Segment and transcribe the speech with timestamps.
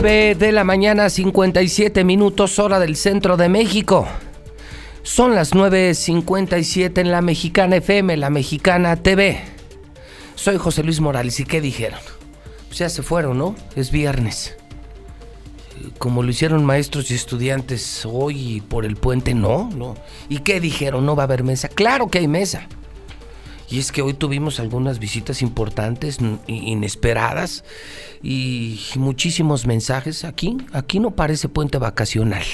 [0.00, 4.06] 9 de la mañana, 57 minutos, hora del centro de México.
[5.02, 9.40] Son las 9.57 en la Mexicana FM, la Mexicana TV.
[10.36, 11.40] Soy José Luis Morales.
[11.40, 11.98] ¿Y qué dijeron?
[12.68, 13.56] Pues ya se fueron, ¿no?
[13.74, 14.56] Es viernes.
[15.98, 19.96] Como lo hicieron maestros y estudiantes hoy por el puente, no, no.
[20.28, 21.06] ¿Y qué dijeron?
[21.06, 21.66] ¿No va a haber mesa?
[21.66, 22.68] Claro que hay mesa.
[23.70, 27.64] Y es que hoy tuvimos algunas visitas importantes, inesperadas,
[28.22, 30.24] y muchísimos mensajes.
[30.24, 32.44] Aquí, aquí no parece puente vacacional.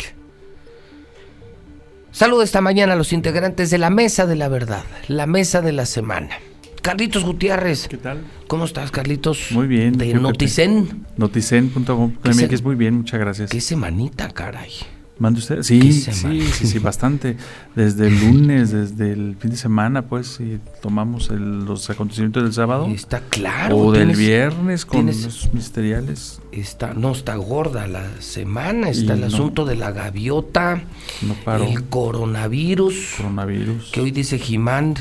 [2.10, 5.72] Saludo esta mañana a los integrantes de la Mesa de la Verdad, la Mesa de
[5.72, 6.38] la Semana.
[6.80, 7.88] Carlitos Gutiérrez.
[7.88, 8.24] ¿Qué tal?
[8.46, 9.46] ¿Cómo estás, Carlitos?
[9.50, 9.96] Muy bien.
[9.96, 11.06] De Noticen.
[11.16, 12.12] Noticen.com.
[12.24, 13.50] es muy bien, muchas gracias.
[13.50, 14.70] Qué semanita, caray.
[15.16, 15.62] ¿Manda usted?
[15.62, 17.36] Sí, sí, sí, sí, bastante.
[17.76, 22.88] Desde el lunes, desde el fin de semana, pues, y tomamos los acontecimientos del sábado.
[22.88, 23.76] Está claro.
[23.76, 26.40] O del viernes con los ministeriales.
[26.50, 30.82] Está, no, está gorda la semana, está el asunto de la gaviota,
[31.22, 33.14] no el coronavirus.
[33.16, 33.92] Coronavirus.
[33.92, 34.96] Que hoy dice Jimán,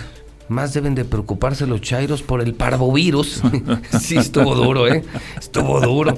[0.47, 3.41] más deben de preocuparse los chairos por el parvovirus.
[3.99, 5.03] sí, estuvo duro, ¿eh?
[5.39, 6.17] Estuvo duro.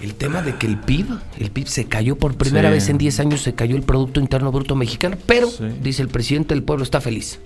[0.00, 1.06] El tema de que el PIB,
[1.38, 4.50] el PIB se cayó por primera vez en 10 años, se cayó el Producto Interno
[4.50, 5.48] Bruto Mexicano, pero,
[5.82, 7.38] dice el presidente, el pueblo está feliz.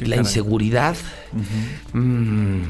[0.00, 0.96] la inseguridad.
[1.94, 2.62] Mm,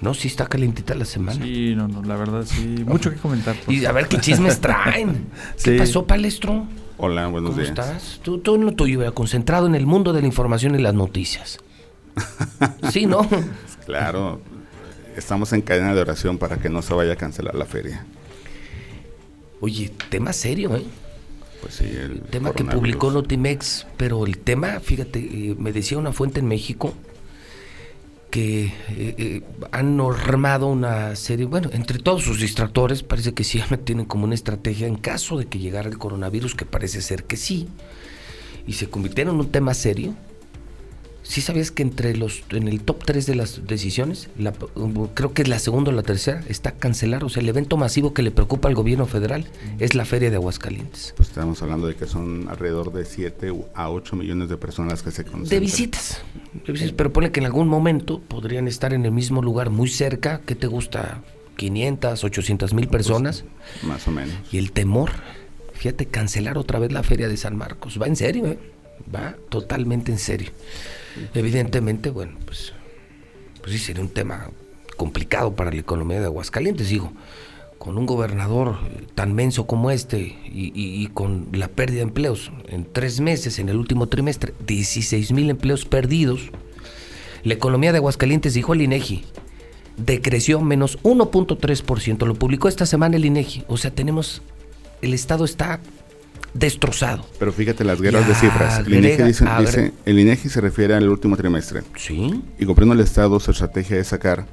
[0.00, 1.44] no, sí está calentita la semana.
[1.44, 2.84] Sí, no, no, la verdad sí.
[2.86, 3.56] Mucho que comentar.
[3.64, 3.78] Pues.
[3.78, 5.26] Y a ver qué chismes traen.
[5.62, 6.66] ¿Qué pasó, Palestro?
[6.98, 7.70] Hola, buenos días.
[7.70, 8.20] ¿Cómo estás?
[8.22, 11.58] Tú, tú en lo tuyo, concentrado en el mundo de la información y las noticias.
[12.90, 13.28] sí, ¿no?
[13.86, 14.40] Claro,
[15.16, 18.04] estamos en cadena de oración para que no se vaya a cancelar la feria.
[19.60, 20.84] Oye, tema serio, ¿eh?
[21.60, 26.12] Pues sí, el, tema que publicó Notimex, pero el tema, fíjate, eh, me decía una
[26.12, 26.92] fuente en México
[28.32, 33.62] que eh, eh, han normado una serie, bueno, entre todos sus distractores, parece que sí
[33.84, 37.36] tienen como una estrategia en caso de que llegara el coronavirus, que parece ser que
[37.36, 37.68] sí,
[38.66, 40.14] y se convirtieron en un tema serio,
[41.22, 44.28] ¿Sí sabías que entre los en el top 3 de las decisiones,
[45.14, 47.24] creo que es la segunda o la tercera, está cancelar?
[47.24, 49.46] O sea, el evento masivo que le preocupa al gobierno federal
[49.78, 51.14] es la Feria de Aguascalientes.
[51.16, 55.10] Pues estamos hablando de que son alrededor de 7 a 8 millones de personas que
[55.12, 55.48] se concentran.
[55.48, 56.22] De visitas.
[56.96, 60.40] Pero pone que en algún momento podrían estar en el mismo lugar, muy cerca.
[60.44, 61.22] ¿Qué te gusta?
[61.56, 63.44] 500, 800 mil pues, personas.
[63.84, 64.34] más o menos.
[64.50, 65.10] Y el temor,
[65.74, 68.00] fíjate, cancelar otra vez la Feria de San Marcos.
[68.00, 68.58] Va en serio, ¿eh?
[69.14, 70.50] Va totalmente en serio.
[71.34, 72.72] Evidentemente, bueno, pues,
[73.60, 74.50] pues sí sería un tema
[74.96, 77.12] complicado para la economía de Aguascalientes, digo,
[77.78, 78.78] con un gobernador
[79.16, 83.76] tan menso como este y, con la pérdida de empleos en tres meses, en el
[83.76, 86.52] último trimestre, 16 mil empleos perdidos,
[87.42, 89.24] la economía de Aguascalientes, dijo el INEGI,
[89.96, 94.42] decreció menos 1.3%, lo publicó esta semana el INEGI, o sea, tenemos,
[95.00, 95.80] el Estado está
[96.54, 97.24] destrozado.
[97.38, 98.80] Pero fíjate las guerras de cifras.
[98.80, 101.82] El INEGI, dice, el INEGI se refiere al último trimestre.
[101.96, 102.42] Sí.
[102.58, 104.46] Y comprendo el Estado, su estrategia es sacar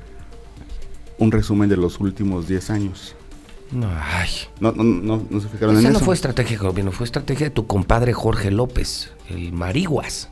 [1.17, 3.15] un resumen de los últimos 10 años.
[3.71, 4.29] No, ay.
[4.59, 5.91] No, no, no, no se fijaron en eso.
[5.91, 10.29] no fue estrategia de gobierno, fue estrategia de tu compadre Jorge López, el Mariguas.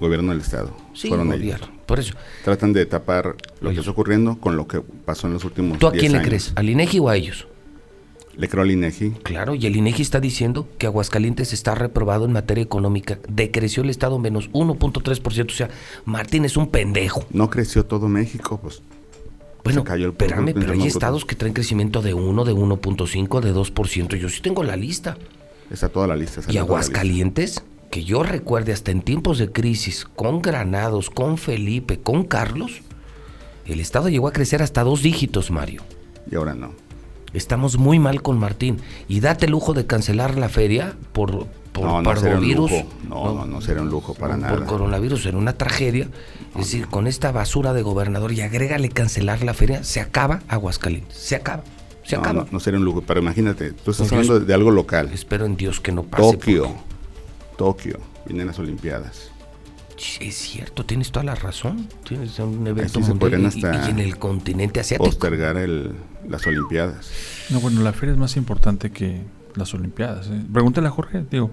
[0.00, 0.76] Gobierno del Estado.
[0.94, 1.66] Sí, Fueron gobierno.
[1.86, 2.14] Por eso.
[2.44, 5.88] Tratan de tapar lo que está ocurriendo con lo que pasó en los últimos ¿Tú
[5.88, 6.52] a quién le crees?
[6.54, 7.47] ¿Al INEGI o a ellos?
[8.38, 9.10] Le creo al INEGI.
[9.24, 13.18] Claro, y el INEGI está diciendo que Aguascalientes está reprobado en materia económica.
[13.28, 15.46] Decreció el Estado menos 1.3%.
[15.46, 15.68] O sea,
[16.04, 17.24] Martín es un pendejo.
[17.30, 18.80] No creció todo México, pues.
[19.64, 23.52] Bueno, cayó el espérame, pero hay estados que traen crecimiento de 1, de 1.5, de
[23.52, 24.16] 2%.
[24.16, 25.18] Yo sí tengo la lista.
[25.68, 26.40] Está toda la lista.
[26.48, 32.22] Y Aguascalientes, que yo recuerde hasta en tiempos de crisis, con Granados, con Felipe, con
[32.22, 32.82] Carlos,
[33.66, 35.82] el Estado llegó a crecer hasta dos dígitos, Mario.
[36.30, 36.87] Y ahora no.
[37.32, 38.78] Estamos muy mal con Martín.
[39.08, 42.10] Y date el lujo de cancelar la feria por, por no, no.
[43.08, 44.54] No, no, no, será un lujo para nada.
[44.54, 46.08] Por coronavirus, en una tragedia.
[46.52, 51.16] es decir, con esta basura de gobernador y agrégale cancelar la feria, se acaba Aguascalientes.
[51.16, 51.62] Se acaba.
[52.04, 52.46] Se acaba.
[52.50, 53.02] No, sería un lujo.
[53.06, 55.10] Pero imagínate, tú estás hablando de, algo local.
[55.12, 56.32] Espero en Dios que no pase.
[56.32, 56.74] Tokio.
[57.56, 57.98] Tokio.
[58.24, 59.30] Vienen las Olimpiadas.
[60.20, 61.88] Es cierto, tienes toda la razón.
[62.06, 65.06] Tienes un evento mundial y, en el continente asiático.
[65.06, 65.92] Postergar el,
[66.28, 67.10] las Olimpiadas.
[67.50, 69.22] No, bueno, la feria es más importante que
[69.54, 70.28] las Olimpiadas.
[70.28, 70.42] ¿eh?
[70.52, 71.50] Pregúntale a Jorge, digo.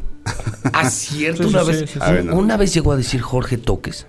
[0.74, 1.48] Ah, cierto.
[1.48, 1.96] una, vez,
[2.32, 4.08] una vez llegó a decir Jorge Toques,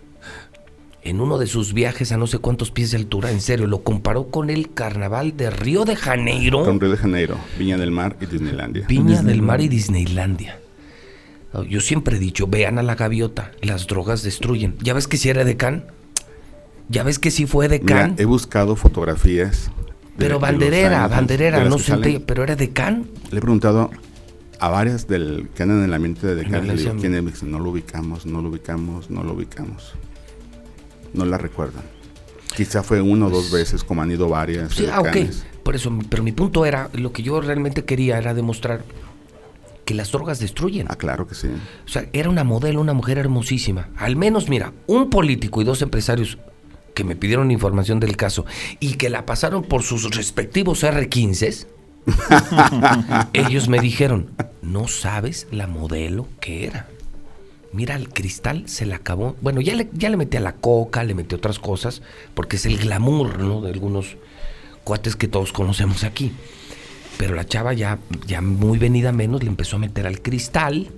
[1.03, 3.83] en uno de sus viajes a no sé cuántos pies de altura, en serio, lo
[3.83, 6.65] comparó con el carnaval de Río de Janeiro.
[6.65, 8.87] Con Río de Janeiro, Viña del Mar y Disneylandia.
[8.89, 10.59] Viña del Mar y Disneylandia.
[11.65, 14.77] Yo siempre he dicho, vean a la gaviota, las drogas destruyen.
[14.81, 15.87] ¿Ya ves que si era decán?
[16.89, 18.15] ¿Ya ves que si fue decán?
[18.19, 19.71] he buscado fotografías
[20.17, 23.09] Pero banderera, banderera, no sé, pero era decán.
[23.31, 23.91] Le he preguntado
[24.59, 27.43] a varias del que andan en la mente de decán, le digo, ¿quién es?
[27.43, 29.95] No lo ubicamos, no lo ubicamos, no lo ubicamos.
[31.13, 31.83] No la recuerdan.
[32.57, 34.73] Quizá fue uno o dos veces, como han ido varias.
[34.73, 35.17] Sí, ah, ok.
[35.63, 38.85] Por eso, pero mi punto era, lo que yo realmente quería era demostrar
[39.87, 40.89] que las drogas destruyen.
[40.91, 41.49] Ah, claro que sí.
[41.87, 43.89] O sea, era una modelo, una mujer hermosísima.
[43.97, 46.37] Al menos, mira, un político y dos empresarios
[46.93, 48.45] que me pidieron información del caso
[48.81, 51.67] y que la pasaron por sus respectivos R15,
[53.33, 56.89] ellos me dijeron, no sabes la modelo que era.
[57.73, 59.37] Mira, el cristal se le acabó.
[59.41, 62.03] Bueno, ya le, ya le metí a la coca, le metí otras cosas,
[62.35, 63.61] porque es el glamour, ¿no?
[63.61, 64.17] De algunos
[64.83, 66.33] cuates que todos conocemos aquí.
[67.19, 70.89] Pero la chava ya, ya muy venida menos le empezó a meter al cristal.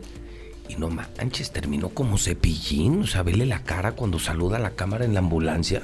[0.68, 3.02] Y no manches, terminó como cepillín.
[3.02, 5.82] O sea, vele la cara cuando saluda a la cámara en la ambulancia.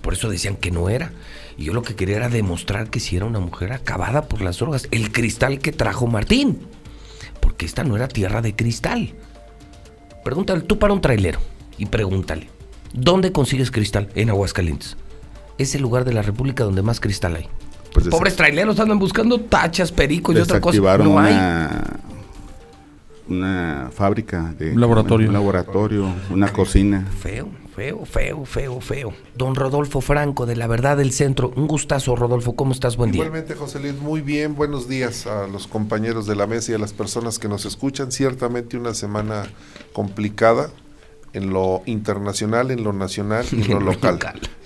[0.00, 1.12] Por eso decían que no era.
[1.56, 4.58] Y yo lo que quería era demostrar que si era una mujer acabada por las
[4.58, 4.88] drogas.
[4.90, 6.60] El cristal que trajo Martín.
[7.40, 9.14] Porque esta no era tierra de cristal.
[10.24, 11.40] Pregúntale tú para un trailero
[11.78, 12.50] y pregúntale,
[12.92, 14.08] ¿dónde consigues cristal?
[14.14, 14.96] En Aguascalientes.
[15.56, 17.48] Es el lugar de la República donde más cristal hay.
[17.92, 20.98] Pues Pobres traileros andan buscando tachas, pericos y otra cosa.
[20.98, 22.00] No una,
[23.28, 25.28] una fábrica de un laboratorio.
[25.28, 27.06] Un laboratorio, una cocina.
[27.20, 29.14] Feo, feo, feo, feo, feo.
[29.36, 31.52] Don Rodolfo Franco, de La Verdad del Centro.
[31.56, 32.54] Un gustazo, Rodolfo.
[32.54, 32.96] ¿Cómo estás?
[32.96, 33.24] Buen día.
[33.24, 34.54] Igualmente, José Luis, muy bien.
[34.54, 38.12] Buenos días a los compañeros de la mesa y a las personas que nos escuchan.
[38.12, 39.44] Ciertamente una semana
[39.92, 40.70] complicada
[41.32, 44.18] en lo internacional, en lo nacional y en lo local.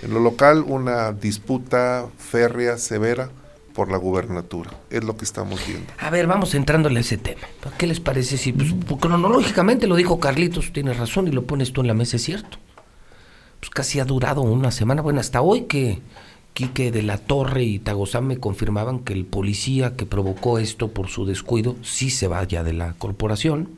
[0.03, 3.31] En lo local, una disputa férrea, severa
[3.73, 4.71] por la gubernatura.
[4.91, 5.93] Es lo que estamos viendo.
[5.99, 7.43] A ver, vamos entrándole a ese tema.
[7.79, 11.81] ¿Qué les parece si pues, cronológicamente lo dijo Carlitos, tienes razón y lo pones tú
[11.81, 12.59] en la mesa, es cierto?
[13.61, 16.01] Pues casi ha durado una semana, bueno, hasta hoy que
[16.53, 21.09] Quique de la Torre y Tagozán me confirmaban que el policía que provocó esto por
[21.09, 23.71] su descuido sí se vaya de la corporación.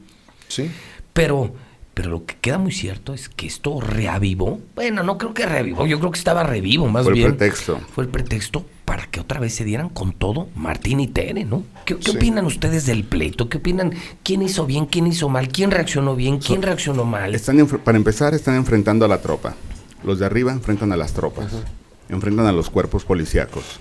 [0.48, 0.70] Sí.
[1.12, 1.54] Pero
[1.94, 4.60] pero lo que queda muy cierto es que esto reavivó.
[4.74, 7.22] Bueno, no creo que reavivó, yo creo que estaba revivo más bien.
[7.22, 7.80] Fue el pretexto.
[7.94, 11.62] Fue el pretexto para que otra vez se dieran con todo Martín y Tere, ¿no?
[11.86, 13.48] ¿Qué, opinan ustedes del pleito?
[13.48, 13.92] ¿Qué opinan?
[14.24, 14.86] ¿Quién hizo bien?
[14.86, 15.48] ¿Quién hizo mal?
[15.48, 16.38] ¿Quién reaccionó bien?
[16.38, 17.34] ¿Quién reaccionó mal?
[17.34, 19.54] Están para empezar, están enfrentando a la tropa.
[20.02, 21.52] Los de arriba enfrentan a las tropas.
[22.08, 23.80] Enfrentan a los cuerpos policíacos.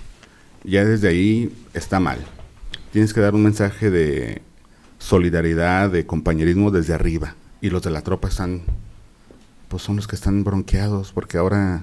[0.62, 2.18] Ya desde ahí está mal.
[2.92, 4.40] Tienes que dar un mensaje de
[4.98, 7.34] solidaridad, de compañerismo desde arriba
[7.64, 8.60] y los de la tropa están,
[9.68, 11.82] pues son los que están bronqueados, porque ahora,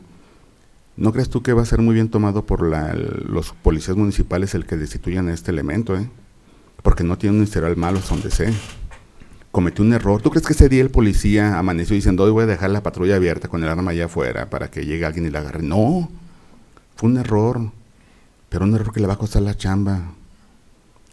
[0.96, 4.54] ¿no crees tú que va a ser muy bien tomado por la, los policías municipales
[4.54, 6.08] el que destituyan a este elemento, eh?
[6.84, 8.54] Porque no tiene un historial malo, donde sé.
[9.50, 10.22] Cometió un error.
[10.22, 13.16] ¿Tú crees que ese día el policía amaneció diciendo, hoy voy a dejar la patrulla
[13.16, 15.64] abierta con el arma allá afuera para que llegue alguien y la agarre?
[15.64, 16.12] No,
[16.96, 17.72] fue un error,
[18.50, 20.14] pero un error que le va a costar la chamba.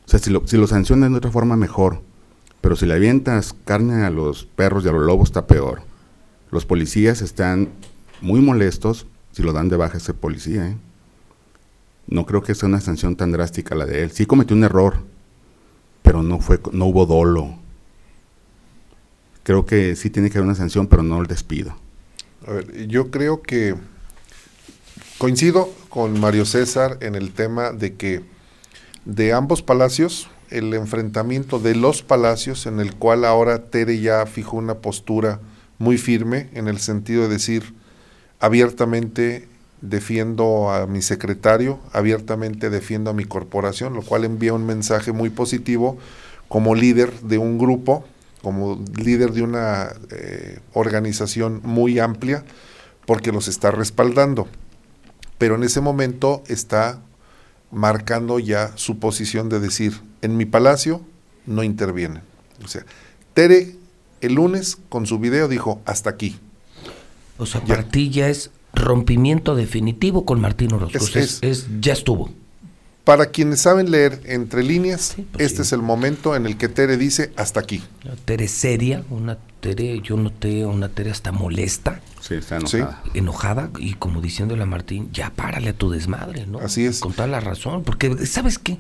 [0.05, 2.03] O sea, si lo, si lo sancionan de otra forma, mejor.
[2.69, 5.81] Pero si le avientas carne a los perros y a los lobos está peor.
[6.51, 7.71] Los policías están
[8.21, 10.69] muy molestos si lo dan de baja ese policía.
[10.69, 10.77] ¿eh?
[12.09, 14.11] No creo que sea una sanción tan drástica la de él.
[14.11, 14.99] Sí cometió un error,
[16.03, 17.59] pero no, fue, no hubo dolo.
[19.45, 21.75] Creo que sí tiene que haber una sanción, pero no el despido.
[22.47, 23.77] A ver, yo creo que
[25.17, 28.25] coincido con Mario César en el tema de que
[29.07, 34.57] de ambos palacios el enfrentamiento de los palacios en el cual ahora Tere ya fijó
[34.57, 35.41] una postura
[35.79, 37.75] muy firme en el sentido de decir
[38.41, 39.49] abiertamente
[39.81, 45.31] defiendo a mi secretario, abiertamente defiendo a mi corporación, lo cual envía un mensaje muy
[45.31, 45.99] positivo
[46.49, 48.05] como líder de un grupo,
[48.43, 52.45] como líder de una eh, organización muy amplia,
[53.07, 54.49] porque los está respaldando.
[55.39, 57.01] Pero en ese momento está
[57.71, 61.01] marcando ya su posición de decir, en mi palacio
[61.47, 62.23] no intervienen.
[62.65, 62.85] O sea,
[63.35, 63.77] Tere
[64.21, 66.37] el lunes con su video dijo, hasta aquí.
[67.39, 71.19] O sea, para ti ya es rompimiento definitivo con Martín Orozco.
[71.19, 72.31] Es, ya estuvo.
[73.05, 76.99] Para quienes saben leer entre líneas, pues este es el momento en el que Tere
[76.99, 77.83] dice hasta aquí.
[78.27, 82.03] Tere seria, una Tere, yo noté una Tere hasta molesta.
[82.21, 83.03] Sí, está enojada.
[83.15, 86.59] Enojada y como diciéndole a Martín, ya párale a tu desmadre, ¿no?
[86.59, 87.01] Así es.
[87.01, 88.77] Con toda la razón, porque ¿sabes qué?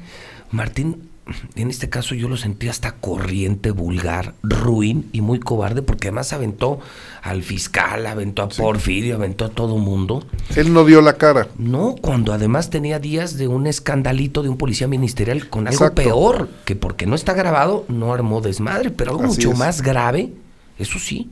[0.50, 1.09] Martín
[1.56, 6.32] en este caso yo lo sentí hasta corriente, vulgar, ruin y muy cobarde, porque además
[6.32, 6.80] aventó
[7.23, 10.25] al fiscal, aventó a Porfirio, aventó a todo mundo.
[10.56, 11.49] Él no dio la cara.
[11.58, 16.49] No, cuando además tenía días de un escandalito de un policía ministerial con algo peor,
[16.64, 20.32] que porque no está grabado no armó desmadre, pero algo mucho más grave,
[20.78, 21.30] eso sí,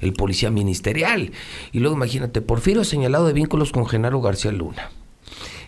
[0.00, 1.32] el policía ministerial.
[1.72, 4.90] Y luego imagínate, Porfirio señalado de vínculos con Genaro García Luna.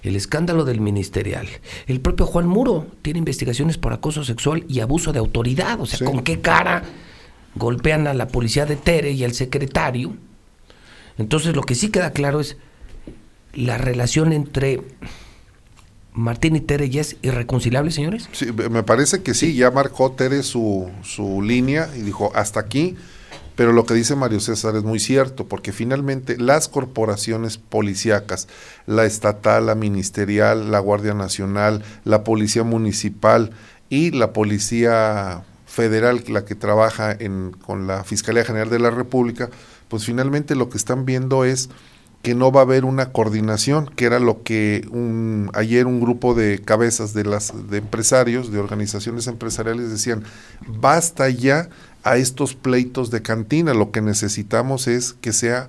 [0.02, 1.46] El escándalo del ministerial.
[1.86, 5.80] El propio Juan Muro tiene investigaciones por acoso sexual y abuso de autoridad.
[5.80, 6.82] O sea, ¿con qué cara
[7.54, 10.14] golpean a la policía de Tere y al secretario?
[11.18, 12.56] Entonces, lo que sí queda claro es
[13.54, 14.82] la relación entre
[16.12, 18.28] Martín y Tere ya es irreconciliable, señores.
[18.32, 22.96] Sí, me parece que sí, ya marcó Tere su, su línea y dijo hasta aquí
[23.58, 28.46] pero lo que dice Mario César es muy cierto, porque finalmente las corporaciones policíacas,
[28.86, 33.50] la estatal, la ministerial, la Guardia Nacional, la Policía Municipal
[33.88, 39.50] y la Policía Federal, la que trabaja en, con la Fiscalía General de la República,
[39.88, 41.68] pues finalmente lo que están viendo es
[42.22, 46.34] que no va a haber una coordinación, que era lo que un, ayer un grupo
[46.34, 50.24] de cabezas de las de empresarios, de organizaciones empresariales decían,
[50.66, 51.70] basta ya
[52.08, 53.74] a estos pleitos de cantina.
[53.74, 55.68] Lo que necesitamos es que sea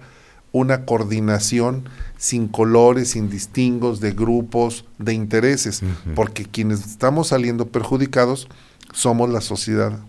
[0.54, 1.84] una coordinación
[2.18, 5.82] sin colores, sin distingos de grupos, de intereses,
[6.16, 8.48] porque quienes estamos saliendo perjudicados
[8.94, 10.00] somos la sociedad,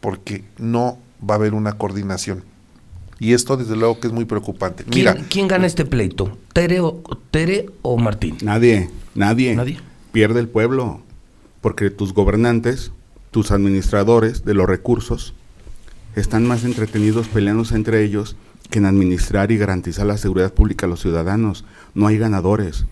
[0.00, 2.44] porque no va a haber una coordinación.
[3.18, 4.84] Y esto desde luego que es muy preocupante.
[4.94, 6.38] Mira, ¿Quién, gana este pleito?
[6.52, 8.36] ¿Tere o, ¿Tere o Martín?
[8.42, 9.56] Nadie, nadie.
[9.56, 9.80] Nadie.
[10.12, 11.00] Pierde el pueblo,
[11.62, 12.92] porque tus gobernantes,
[13.30, 15.34] tus administradores de los recursos,
[16.20, 18.36] están más entretenidos peleándose entre ellos
[18.70, 21.64] que en administrar y garantizar la seguridad pública a los ciudadanos.
[21.94, 22.84] No hay ganadores.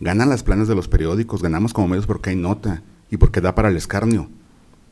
[0.00, 3.54] Ganan las planas de los periódicos, ganamos como medios porque hay nota y porque da
[3.54, 4.28] para el escarnio.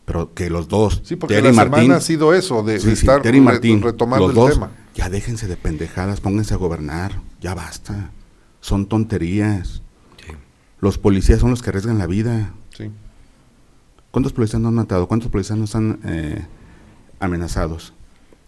[0.05, 4.52] Pero que los dos, sí, porque la Martín, ha sido eso, de, estar retomando el
[4.52, 4.71] tema.
[4.95, 8.11] Ya déjense de pendejadas, pónganse a gobernar, ya basta.
[8.61, 9.83] Son tonterías.
[10.81, 12.52] Los policías son los que arriesgan la vida.
[14.11, 15.09] ¿Cuántos policías no han matado?
[15.09, 16.45] ¿Cuántos policías no están eh,
[17.23, 17.93] amenazados?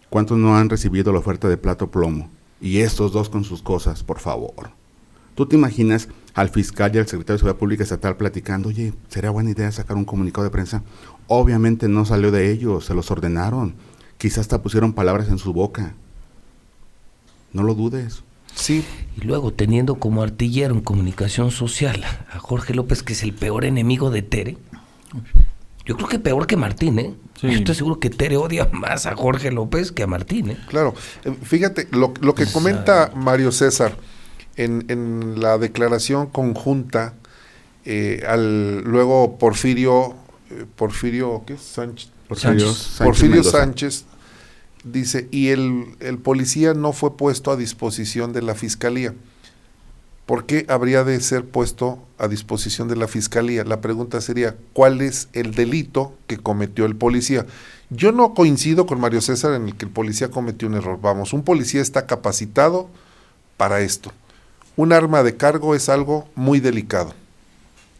[0.09, 2.29] ¿Cuántos no han recibido la oferta de plato plomo?
[2.61, 4.69] Y estos dos con sus cosas, por favor.
[5.35, 9.29] ¿Tú te imaginas al fiscal y al secretario de Seguridad Pública Estatal platicando, oye, sería
[9.29, 10.83] buena idea sacar un comunicado de prensa?
[11.27, 13.75] Obviamente no salió de ellos, se los ordenaron.
[14.17, 15.93] Quizás hasta pusieron palabras en su boca.
[17.51, 18.23] No lo dudes.
[18.55, 18.85] Sí.
[19.17, 23.65] Y luego teniendo como artillero en comunicación social a Jorge López, que es el peor
[23.65, 24.57] enemigo de Tere.
[25.85, 27.13] Yo creo que peor que Martín, ¿eh?
[27.41, 30.57] Yo estoy seguro que Tere odia más a Jorge López que a Martín, ¿eh?
[30.67, 30.93] Claro.
[31.25, 33.97] Eh, fíjate, lo, que comenta Mario César
[34.55, 37.13] en, la declaración conjunta,
[37.83, 40.15] eh, al luego Porfirio,
[40.49, 41.57] eh, Porfirio, ¿qué?
[41.57, 42.09] Sánchez.
[42.27, 44.05] Porfirio, Porfirio Sánchez,
[44.83, 49.13] dice, y el, el policía no fue puesto a disposición de la fiscalía.
[50.25, 53.63] ¿Por qué habría de ser puesto a disposición de la fiscalía?
[53.63, 57.45] La pregunta sería, ¿cuál es el delito que cometió el policía?
[57.91, 60.99] Yo no coincido con Mario César en el que el policía cometió un error.
[60.99, 62.89] Vamos, un policía está capacitado
[63.57, 64.11] para esto.
[64.75, 67.13] Un arma de cargo es algo muy delicado.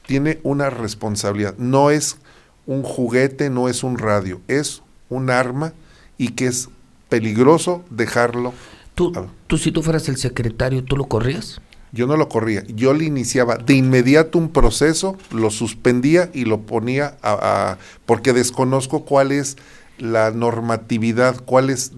[0.08, 1.55] Tiene una responsabilidad.
[1.60, 2.17] No es
[2.65, 5.74] un juguete, no es un radio, es un arma
[6.17, 6.70] y que es
[7.08, 8.53] peligroso dejarlo.
[8.96, 9.13] ¿Tú,
[9.46, 11.62] tú si tú fueras el secretario, ¿tú lo corrías?
[11.95, 16.59] Yo no lo corría, yo le iniciaba de inmediato un proceso, lo suspendía y lo
[16.63, 19.55] ponía a, porque desconozco cuál es
[19.97, 21.93] la normatividad, cuál es,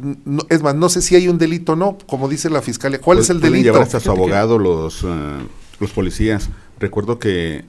[0.50, 3.18] es más, no sé si hay un delito o no, como dice la fiscalía, ¿cuál
[3.18, 3.64] es el delito?
[3.64, 5.40] llevar hasta su abogado los, eh,
[5.80, 6.52] los policías.
[6.80, 7.66] Recuerdo que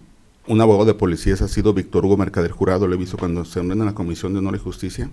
[0.47, 3.61] un abogado de policías ha sido Víctor Hugo Mercader Jurado, lo he visto cuando se
[3.61, 5.08] reúnen en la Comisión de Honor y Justicia.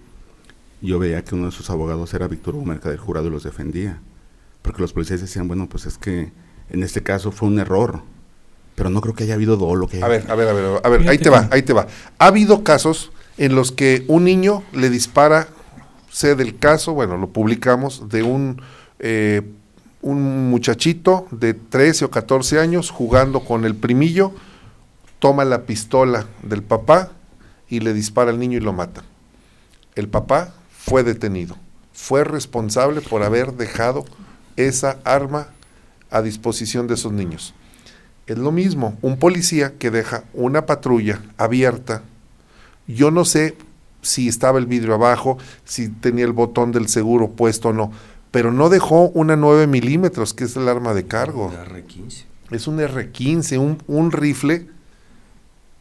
[0.81, 4.01] Yo veía que uno de sus abogados era Víctor Hugo Mercader Jurado y los defendía.
[4.61, 6.33] Porque los policías decían, bueno, pues es que
[6.69, 8.01] en este caso fue un error.
[8.75, 9.87] Pero no creo que haya habido dolo.
[9.87, 11.87] Que a ver, a ver, a ver, a ver, ahí te va, ahí te va.
[12.19, 15.47] Ha habido casos en los que un niño le dispara,
[16.11, 18.61] sé del caso, bueno, lo publicamos, de un,
[18.99, 19.41] eh,
[20.01, 24.33] un muchachito de 13 o 14 años jugando con el primillo,
[25.19, 27.11] toma la pistola del papá
[27.69, 29.03] y le dispara al niño y lo mata.
[29.95, 31.55] El papá fue detenido,
[31.93, 34.05] fue responsable por haber dejado
[34.55, 35.47] esa arma
[36.15, 37.53] a disposición de esos niños.
[38.25, 42.03] Es lo mismo, un policía que deja una patrulla abierta,
[42.87, 43.57] yo no sé
[44.01, 47.91] si estaba el vidrio abajo, si tenía el botón del seguro puesto o no,
[48.31, 51.51] pero no dejó una 9 milímetros, que es el arma de cargo.
[51.51, 52.23] R15.
[52.51, 54.67] Es un R15, un, un rifle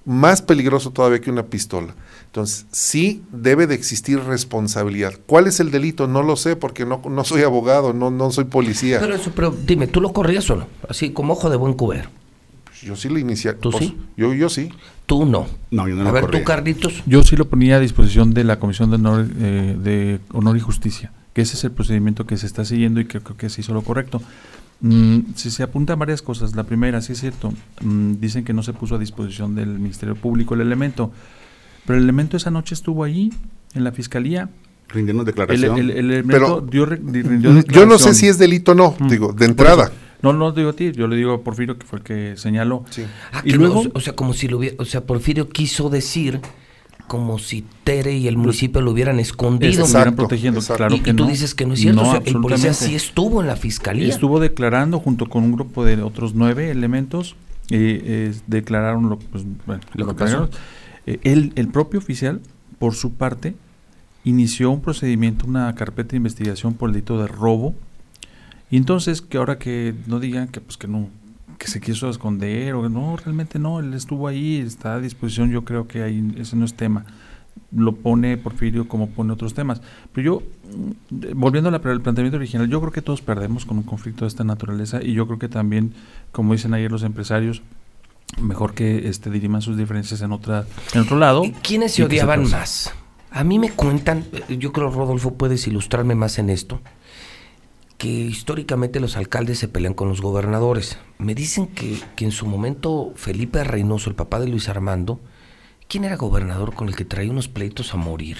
[0.04, 1.94] más peligroso todavía que una pistola.
[2.26, 5.14] Entonces, sí debe de existir responsabilidad.
[5.26, 6.06] ¿Cuál es el delito?
[6.06, 8.98] No lo sé porque no, no soy abogado, no, no soy policía.
[9.00, 10.66] Pero, eso, pero dime, ¿tú lo corrías solo?
[10.88, 12.10] Así como ojo de buen cubero.
[12.64, 13.54] Pues yo sí lo inicié.
[13.54, 13.96] ¿Tú pues, sí?
[14.16, 14.70] Yo, yo sí.
[15.06, 15.46] Tú no.
[15.70, 17.02] No, yo no A ver, tú, Carlitos.
[17.06, 20.60] Yo sí lo ponía a disposición de la Comisión de Honor, eh, de Honor y
[20.60, 23.60] Justicia, que ese es el procedimiento que se está siguiendo y que creo que se
[23.60, 24.20] hizo lo correcto.
[24.80, 26.54] Mm, si se apuntan varias cosas.
[26.54, 27.52] La primera, sí es cierto,
[27.82, 31.10] mm, dicen que no se puso a disposición del Ministerio Público el elemento,
[31.86, 33.32] pero el elemento esa noche estuvo allí,
[33.74, 34.50] en la fiscalía.
[34.88, 35.78] Rindiendo declaración.
[35.78, 39.08] El, el- el Pero- dio rindió Yo no sé si es delito o no, Mm.
[39.08, 39.90] digo, de entrada.
[40.22, 42.84] No, no digo a ti, yo le digo a Porfirio, que fue el que señaló.
[42.90, 43.04] Sí.
[43.32, 45.90] Ah, Y que luego- no, o sea, como si lo hubiera, o sea, Porfirio quiso
[45.90, 46.40] decir
[47.06, 49.82] como si Tere y el municipio lo hubieran escondido.
[49.84, 50.78] Exacto, protegiendo, exacto.
[50.78, 51.30] claro y, que y tú no.
[51.30, 54.08] dices que no es cierto, No, o sea, el policía sí estuvo en la fiscalía.
[54.08, 57.36] Estuvo declarando junto con un grupo de otros nueve elementos,
[57.70, 60.48] eh, eh, declararon lo, pues, bueno, Lo que que pasó.
[61.06, 62.40] el, el propio oficial,
[62.78, 63.54] por su parte,
[64.24, 67.74] inició un procedimiento, una carpeta de investigación por el delito de robo.
[68.70, 71.08] Y entonces, que ahora que no digan que pues que no,
[71.64, 75.64] que se quiso esconder, o no, realmente no, él estuvo ahí, está a disposición, yo
[75.64, 77.06] creo que ahí ese no es tema.
[77.72, 79.80] Lo pone Porfirio como pone otros temas.
[80.12, 80.42] Pero yo,
[80.76, 84.44] mm, volviendo al planteamiento original, yo creo que todos perdemos con un conflicto de esta
[84.44, 85.94] naturaleza y yo creo que también,
[86.32, 87.62] como dicen ayer los empresarios,
[88.42, 91.46] mejor que este diriman sus diferencias en otra en otro lado.
[91.46, 92.92] ¿Y ¿Quiénes se odiaban más?
[93.30, 96.82] A mí me cuentan, eh, yo creo Rodolfo puedes ilustrarme más en esto,
[98.04, 100.98] que históricamente los alcaldes se pelean con los gobernadores.
[101.16, 105.20] Me dicen que, que en su momento Felipe Reynoso, el papá de Luis Armando,
[105.88, 108.36] ¿quién era gobernador con el que traía unos pleitos a morir?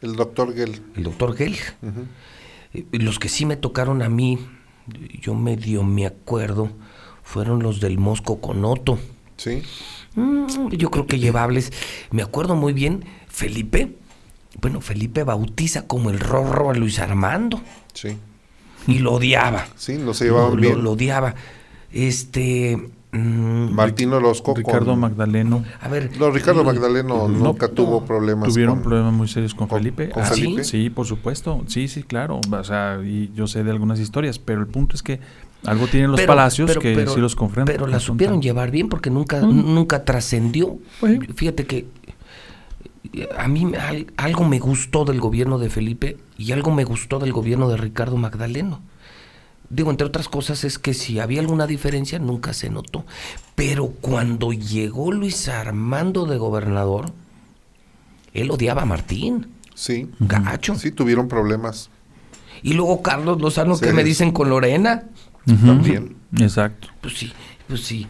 [0.00, 0.82] El doctor Gell.
[0.96, 1.54] El doctor Gell.
[1.82, 2.06] Ujú.
[2.74, 4.36] Eh, Los que sí me tocaron a mí,
[5.20, 6.70] yo medio me acuerdo,
[7.22, 8.98] fueron los del Mosco con Otto.
[9.36, 9.62] Sí.
[10.16, 11.72] Mm, yo creo que llevables.
[12.10, 13.94] Me acuerdo muy bien, Felipe.
[14.60, 17.60] Bueno, Felipe bautiza como el rorro a Luis Armando
[17.92, 18.16] Sí.
[18.86, 19.66] Y lo odiaba.
[19.76, 20.76] Sí, no se llevaban Lo- bien.
[20.76, 21.34] Lo, lo odiaba.
[21.92, 22.76] Este.
[23.12, 25.64] mm, Martín Orozco Ricardo con- Magdaleno.
[25.80, 26.10] a ver.
[26.18, 27.72] No, Ricardo eh, Magdaleno no, nunca no.
[27.72, 28.48] tuvo problemas.
[28.48, 30.08] Tuvieron con- problemas muy serios con, con- Felipe.
[30.10, 30.42] con Ah, ¿sí?
[30.42, 30.64] Felipe?
[30.64, 31.62] Sí, por supuesto.
[31.68, 32.40] Sí, sí, claro.
[32.50, 35.20] O sea, y yo sé de algunas historias, pero el punto es que
[35.64, 37.72] algo tienen los pero- palacios pero- que pero- sí los confrontan.
[37.74, 39.74] Pero la supieron llevar bien porque nunca, Mm.
[39.74, 40.78] nunca trascendió.
[41.00, 41.86] Pues- Fíjate que
[43.38, 43.70] a mí
[44.16, 48.16] algo me gustó del gobierno de Felipe y algo me gustó del gobierno de Ricardo
[48.16, 48.80] Magdaleno.
[49.70, 53.04] Digo, entre otras cosas, es que si había alguna diferencia, nunca se notó.
[53.54, 57.12] Pero cuando llegó Luis Armando de gobernador,
[58.34, 60.08] él odiaba a Martín, Sí.
[60.20, 60.74] gacho.
[60.76, 61.90] Sí, tuvieron problemas.
[62.62, 63.84] Y luego Carlos Lozano, Sí.
[63.86, 65.04] que me dicen con Lorena?
[65.44, 66.16] También.
[66.38, 66.88] Exacto.
[67.00, 67.32] Pues sí,
[67.68, 68.06] pues sí.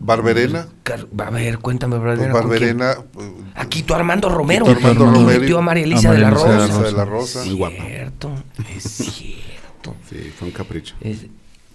[0.00, 0.66] Barberena.
[0.82, 2.32] Car- a ver, cuéntame, Pues Barberena.
[2.32, 2.78] ¿con quién?
[2.78, 2.92] Barberena.
[3.20, 4.64] eh, Aquí tu Armando Romero.
[4.66, 5.40] Quito Armando y Romero.
[5.40, 7.40] metió a María Elisa A de la María Elisa de la Rosa.
[7.40, 7.52] De la Rosa.
[7.54, 7.84] Guapa.
[7.86, 8.30] Cierto,
[8.76, 9.94] es cierto.
[10.08, 10.94] Sí, fue un capricho.
[11.00, 11.26] Es-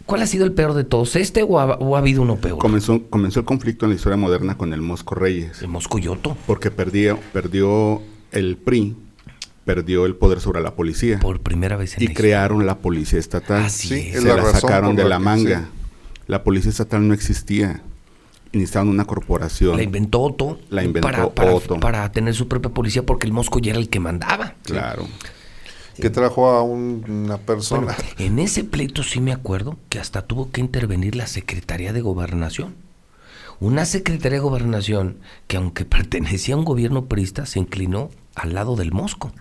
[0.06, 1.16] ¿Cuál ha sido el peor de todos?
[1.16, 2.58] ¿Este o ha, o ha habido uno peor?
[2.58, 6.36] Comenzó, comenzó el conflicto en la historia moderna con el Mosco Reyes, El Moscoyoto.
[6.48, 8.02] porque perdió, perdió
[8.32, 8.96] el PRI,
[9.66, 13.20] perdió el poder sobre la policía Por primera vez en y la crearon la policía
[13.20, 13.66] estatal.
[13.66, 14.16] Así Sí, es.
[14.16, 15.60] es Se la sacaron de la la que- manga.
[15.60, 15.66] sí.
[16.26, 17.84] La policía estatal no existía.
[18.52, 19.78] Necesitaban una corporación.
[19.78, 20.60] La inventó Otto.
[20.70, 21.80] La inventó para, para, Otto.
[21.80, 24.56] para tener su propia policía porque el Mosco ya era el que mandaba.
[24.64, 25.08] Claro.
[25.96, 27.96] Que trajo a un- una persona.
[27.96, 32.02] Bueno, en ese pleito sí me acuerdo que hasta tuvo que intervenir la Secretaría de
[32.02, 32.76] Gobernación.
[33.60, 38.76] Una Secretaría de Gobernación que aunque pertenecía a un gobierno priista se inclinó al lado
[38.78, 39.32] del Mosco.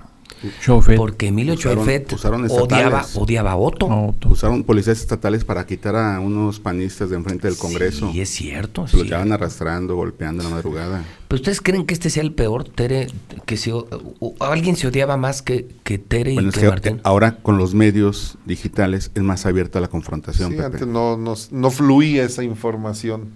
[0.62, 0.96] Chofet.
[0.96, 3.88] Porque Emilio Usaron- usaron odiaba, odiaba a Otto.
[3.88, 8.11] No, Usaron policías estatales para quitar a unos panistas de enfrente del Congreso.
[8.12, 8.87] Sí, es cierto.
[8.87, 9.09] Se los sí.
[9.09, 11.05] llevaban arrastrando, golpeando en la madrugada.
[11.29, 13.09] ¿Pero ustedes creen que este sea el peor, Tere?
[13.46, 13.87] Que se, o-
[14.20, 17.01] o- alguien se odiaba más que, que Tere Bueno, y es que que Martín.
[17.05, 20.51] ahora con los medios digitales es más abierta la confrontación.
[20.51, 20.66] Sí, Pepe.
[20.66, 23.31] antes no, no, no fluía esa información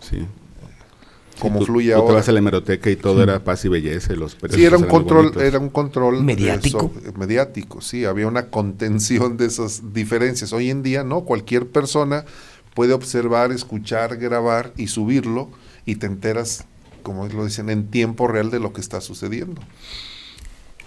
[0.00, 0.26] Sí.
[1.38, 2.14] Como Tú- fluye tú te ahora.
[2.16, 4.12] vas a la hemeroteca y todo era paz y belleza.
[4.12, 6.92] Y los Sí, era un control, era un control Mediático.
[7.02, 10.52] eso, mediático, sí, había una contención de esas diferencias.
[10.52, 12.24] Hoy en día no, cualquier persona
[12.74, 15.48] puede observar, escuchar, grabar y subirlo
[15.86, 16.64] y te enteras,
[17.02, 19.60] como lo dicen, en tiempo real de lo que está sucediendo.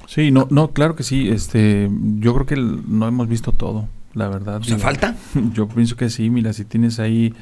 [0.08, 1.30] Sí, no, no, claro que sí.
[1.30, 4.60] Este, yo creo que el- no hemos visto todo, la verdad.
[4.62, 5.16] Digo, falta.
[5.54, 7.34] Yo pienso que sí, mira, si tienes ahí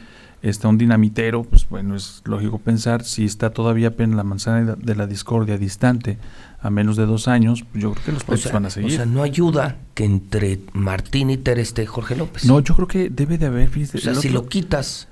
[0.42, 4.96] está un dinamitero, pues bueno, es lógico pensar, si está todavía en la manzana de
[4.96, 6.18] la discordia distante
[6.62, 8.68] a menos de dos años, pues yo creo que los O pleitos sea, van a
[8.68, 8.92] o seguir.
[8.92, 12.46] sea, no ayuda que entre Martín y Tere esté Jorge López.
[12.46, 15.08] no, yo creo que debe de haber, fíjate, O sea, si lo quitas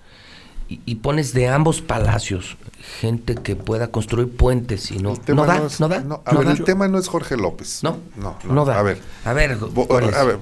[0.70, 2.58] y, y pones de ambos palacios
[3.00, 6.02] gente que pueda construir puentes y no, no da, no es- no da.
[6.02, 6.54] no, a no ver, da.
[6.54, 7.80] el tema no es Jorge López.
[7.84, 8.80] No, no, no da.
[8.80, 9.58] A ver, a ver,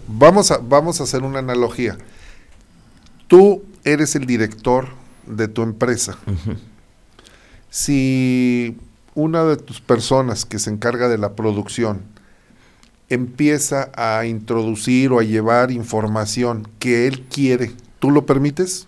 [0.08, 1.98] vamos a, vamos a hacer una analogía.
[3.28, 4.88] Tú eres el director
[5.26, 6.18] de tu empresa.
[7.70, 8.78] Si
[9.14, 12.02] una de tus personas que se encarga de la producción
[13.10, 18.88] empieza a introducir o a llevar información que él quiere, ¿tú lo permites?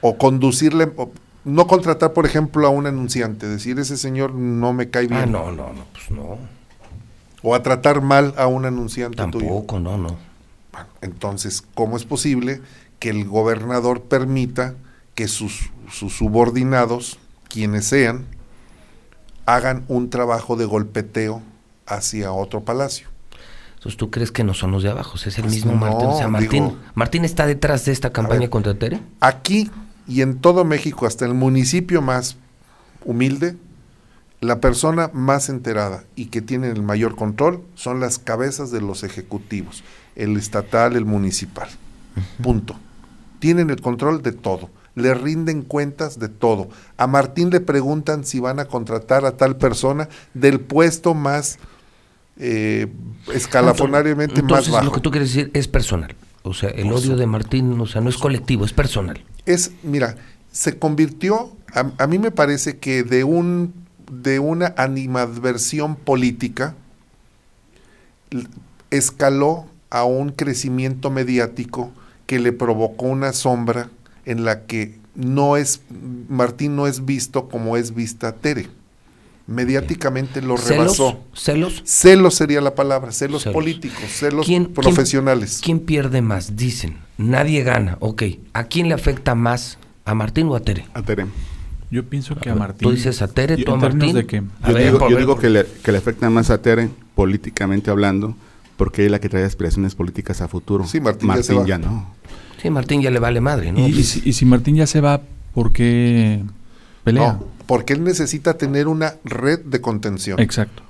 [0.00, 1.10] O conducirle, o
[1.44, 5.20] no contratar, por ejemplo, a un anunciante, decir, ese señor no me cae bien.
[5.20, 6.38] Ah, no, no, no, pues no.
[7.42, 9.46] O a tratar mal a un anunciante tuyo.
[9.46, 10.16] Tampoco, no, no.
[10.72, 12.60] Bueno, entonces, ¿cómo es posible
[13.00, 14.74] que el gobernador permita
[15.16, 18.26] que sus, sus subordinados, quienes sean,
[19.46, 21.42] hagan un trabajo de golpeteo
[21.86, 23.08] hacia otro palacio?
[23.76, 25.16] Entonces, ¿tú crees que no son los de abajo?
[25.16, 26.06] Es el Pues mismo no, Martín.
[26.08, 28.50] O sea, Martín, digo- Martín está detrás de esta campaña ver.
[28.50, 29.00] contra Tere.
[29.20, 29.70] Aquí
[30.06, 32.36] y en todo México, hasta el municipio más
[33.04, 33.56] humilde,
[34.42, 39.02] la persona más enterada y que tiene el mayor control son las cabezas de los
[39.02, 39.82] ejecutivos,
[40.16, 41.68] el estatal, el municipal.
[42.42, 42.76] Punto.
[43.40, 44.70] Tienen el control de todo.
[44.94, 46.68] Le rinden cuentas de todo.
[46.96, 51.58] A Martín le preguntan si van a contratar a tal persona del puesto más
[52.38, 52.86] eh,
[53.34, 54.84] escalafonariamente más bajo.
[54.84, 56.14] lo que tú quieres decir es personal.
[56.42, 59.22] O sea, el odio de Martín, o sea, no es colectivo, es personal.
[59.44, 60.16] es, mira,
[60.52, 63.74] se convirtió, a, a mí me parece que de un
[64.10, 66.74] de una animadversión política
[68.90, 71.92] escaló a un crecimiento mediático
[72.30, 73.90] que le provocó una sombra
[74.24, 75.80] en la que no es
[76.28, 78.68] Martín no es visto como es vista Tere.
[79.48, 80.68] Mediáticamente lo ¿Celos?
[80.98, 81.24] rebasó.
[81.34, 81.82] ¿Celos?
[81.84, 83.52] Celos sería la palabra, celos, Celos.
[83.54, 85.60] políticos, celos ¿Quién- quién- profesionales.
[85.60, 86.54] ¿Quién pierde más?
[86.54, 87.96] Dicen, nadie gana.
[87.98, 89.78] Ok, ¿a quién le afecta más?
[90.04, 90.86] ¿A Martín o a Tere?
[90.94, 91.26] A Tere.
[91.90, 92.88] Yo pienso que a ver, Martín.
[92.88, 94.14] Tú dices a Tere, tú a Martín.
[94.14, 96.30] de que A Yo ver, digo, yo ver, digo por- que, le, que le afecta
[96.30, 98.36] más a Tere, políticamente hablando,
[98.76, 100.86] porque es la que trae aspiraciones políticas a futuro.
[100.86, 101.66] Sí, Martín ya se va.
[101.66, 102.14] ya no.
[102.60, 103.80] Sí, Martín ya le vale madre, ¿no?
[103.80, 105.22] y, y si, y si Martín ya se va,
[105.54, 106.42] ¿por qué
[107.04, 107.34] pelea?
[107.34, 110.38] No, porque él necesita tener una red de contención.
[110.40, 110.82] Exacto.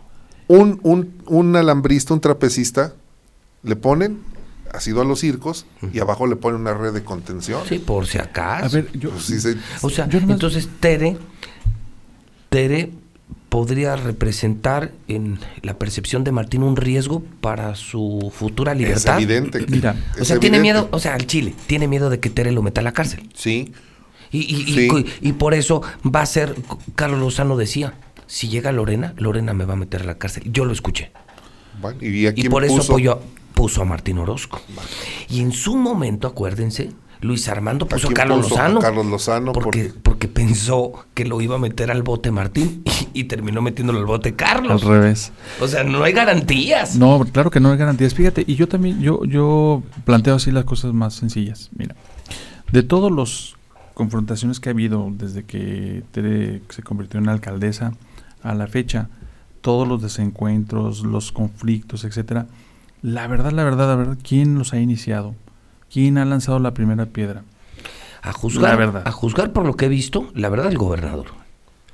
[0.49, 2.95] Un, un, un alambrista, un trapecista,
[3.63, 4.19] le ponen,
[4.73, 7.63] ha sido a los circos, y abajo le ponen una red de contención.
[7.69, 8.65] Sí, por si acaso.
[8.65, 9.11] A ver, yo.
[9.11, 11.19] Pues sí O sea, Yo entonces Tere,
[12.49, 12.91] Tere
[13.51, 19.17] podría representar en la percepción de Martín un riesgo para su futura es libertad.
[19.17, 19.67] evidente.
[19.67, 20.81] que- Mira, O es sea, tiene evidente.
[20.85, 23.29] miedo, o sea, al Chile, tiene miedo de que Tere lo meta a la cárcel.
[23.35, 23.73] Sí,
[24.33, 25.07] Y, y, y Sí.
[25.23, 26.55] y por eso va a ser,
[26.95, 27.95] Carlos Lozano decía,
[28.29, 30.45] si llega Lorena, Lorena me va a meter a la cárcel.
[30.53, 31.11] Yo lo escuché.
[31.83, 33.21] bueno, y por eso puso, apoyó,
[33.55, 34.61] puso a Martín Orozco.
[35.29, 36.91] Y en su momento, acuérdense,
[37.23, 38.55] Luis Armando puso a Carlos puso?
[38.57, 38.81] A Lozano.
[38.81, 42.83] Carlos Lozano, Porque, porque- porque pensó que lo iba a meter al bote Martín
[43.15, 44.83] y, y terminó metiéndolo al bote Al Carlos.
[44.85, 45.33] revés.
[45.61, 46.97] O sea, no hay garantías.
[46.97, 48.15] No, claro que no hay garantías.
[48.15, 51.71] Fíjate, y yo también, yo, yo planteo así las cosas más sencillas.
[51.77, 51.95] Mira,
[52.73, 53.57] de todos los
[53.95, 57.93] confrontaciones que ha habido desde que Tere se convirtió en alcaldesa
[58.43, 59.09] a la fecha,
[59.61, 62.47] todos los desencuentros, los conflictos, etcétera,
[63.03, 65.35] la verdad, la verdad, la verdad, ¿quién los ha iniciado?
[65.93, 67.43] ¿Quién ha lanzado la primera piedra?
[68.23, 69.03] A juzgar, La verdad.
[69.07, 71.27] a juzgar por lo que he visto, la verdad, el gobernador.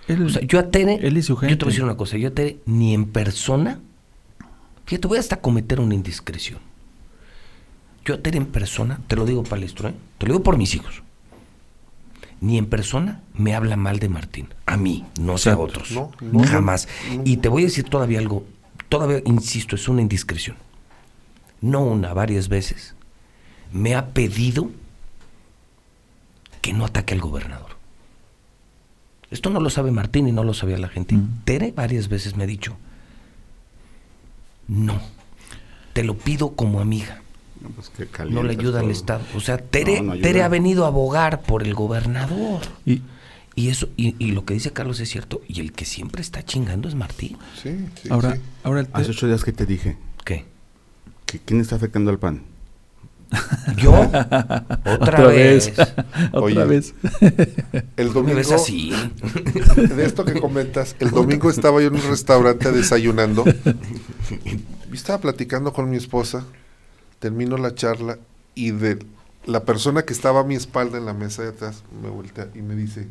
[0.08, 1.96] Él, O sea, yo a Tere, él y su yo te voy a decir una
[1.96, 3.80] cosa, yo a Tere ni en persona,
[4.86, 6.58] fíjate, voy hasta cometer una indiscreción.
[8.04, 9.94] Yo a Tere en persona, te lo digo palestro, ¿eh?
[10.18, 11.02] te lo digo por mis hijos,
[12.40, 16.10] ni en persona me habla mal de Martín, a mí, no sé a otros, No,
[16.20, 16.86] no, jamás.
[17.16, 17.22] no.
[17.24, 18.44] Y te voy a decir todavía algo,
[18.88, 20.56] todavía, insisto, es una indiscreción.
[21.60, 22.94] No una, varias veces,
[23.72, 24.70] me ha pedido
[26.62, 27.76] que no ataque al gobernador.
[29.30, 31.14] Esto no lo sabe Martín y no lo sabía la gente.
[31.16, 31.40] Mm.
[31.44, 32.76] Tere varias veces me ha dicho,
[34.68, 35.00] no,
[35.92, 37.20] te lo pido como amiga,
[37.60, 38.90] No, pues que no le ayuda al.
[38.90, 39.22] Estado.
[39.34, 40.16] O sea, Tere, No.
[40.18, 42.60] Tere ha venido a abogar por el gobernador.
[42.84, 43.02] Y,
[43.54, 46.42] Y eso, y, y lo que dice Carlos es cierto, y el que siempre está
[46.44, 47.38] chingando es Martín.
[47.62, 48.40] sí, sí, ahora, sí.
[48.62, 50.44] ahora el Hace ocho días que te dije ¿Qué?
[51.24, 52.42] que quién está afectando al PAN.
[53.76, 53.92] ¿Yo?
[54.00, 55.76] Otra, Otra vez.
[55.76, 55.78] vez.
[56.32, 56.94] Otra Oye, vez.
[57.96, 58.92] El ¿Me domingo, ves así?
[59.76, 63.44] de esto que comentas, el domingo estaba yo en un restaurante desayunando.
[64.90, 66.44] y estaba platicando con mi esposa,
[67.18, 68.18] termino la charla
[68.54, 68.98] y de
[69.46, 72.62] la persona que estaba a mi espalda en la mesa de atrás me voltea y
[72.62, 73.06] me dice,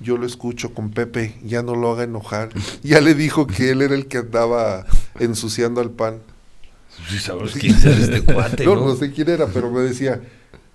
[0.00, 2.50] yo lo escucho con Pepe, ya no lo haga enojar.
[2.82, 4.84] Ya le dijo que él era el que andaba
[5.18, 6.18] ensuciando al pan.
[7.08, 8.86] Sí, sabes quién es este cuate, no, ¿no?
[8.86, 10.20] no sé quién era, pero me decía,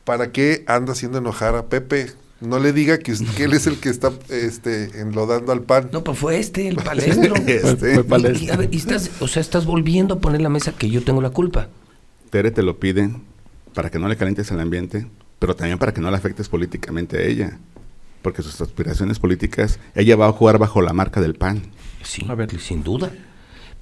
[0.04, 2.12] ¿para qué anda haciendo enojar a Pepe?
[2.40, 5.90] No le diga que, que él es el que está este, enlodando al pan.
[5.92, 7.36] No, pues fue este, el palestro.
[7.36, 7.96] Este.
[7.96, 8.44] Fue palestro.
[8.44, 10.90] Y, y, a ver, y estás, o sea, estás volviendo a poner la mesa que
[10.90, 11.70] yo tengo la culpa.
[12.30, 13.10] Tere te lo pide
[13.74, 15.08] para que no le calientes el ambiente,
[15.40, 17.58] pero también para que no le afectes políticamente a ella.
[18.22, 21.64] Porque sus aspiraciones políticas, ella va a jugar bajo la marca del PAN.
[22.04, 22.60] Sí, A ver.
[22.60, 23.12] sin duda.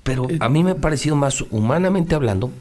[0.06, 2.52] Pero Eh, a mí me ha parecido más humanamente hablando,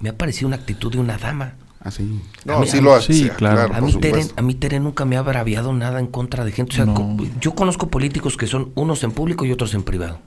[0.00, 1.54] me ha parecido una actitud de una dama.
[1.80, 2.20] Ah, sí.
[2.44, 3.12] No, A mí- sí lo hace.
[3.14, 3.72] Sí, claro.
[3.74, 6.72] A mí, Tere, a mí Tere nunca me ha braviado nada en contra de gente.
[6.72, 6.94] O sea, No.
[6.94, 10.18] co- yo conozco políticos que son unos en público y otros en privado.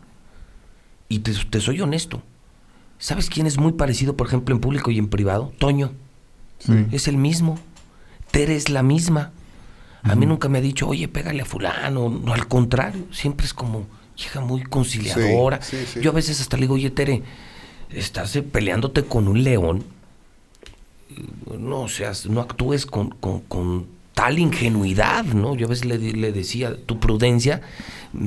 [1.09, 2.23] Y te, te soy honesto.
[2.97, 5.51] ¿Sabes quién es muy parecido, por ejemplo, en público y en privado?
[5.59, 5.91] Toño.
[6.59, 6.73] Sí.
[6.91, 7.59] Es el mismo.
[8.31, 9.31] Tere es la misma.
[10.03, 12.09] A mí nunca me ha dicho, oye, pégale a fulano.
[12.09, 13.85] No, al contrario, siempre es como
[14.17, 15.61] hija muy conciliadora.
[15.61, 15.99] Sí, sí, sí.
[16.01, 17.21] Yo a veces hasta le digo, oye, Tere,
[17.91, 19.83] estás eh, peleándote con un león.
[21.59, 25.55] No seas, no actúes con, con- con tal ingenuidad, ¿no?
[25.55, 27.61] Yo a veces le, le decía, tu prudencia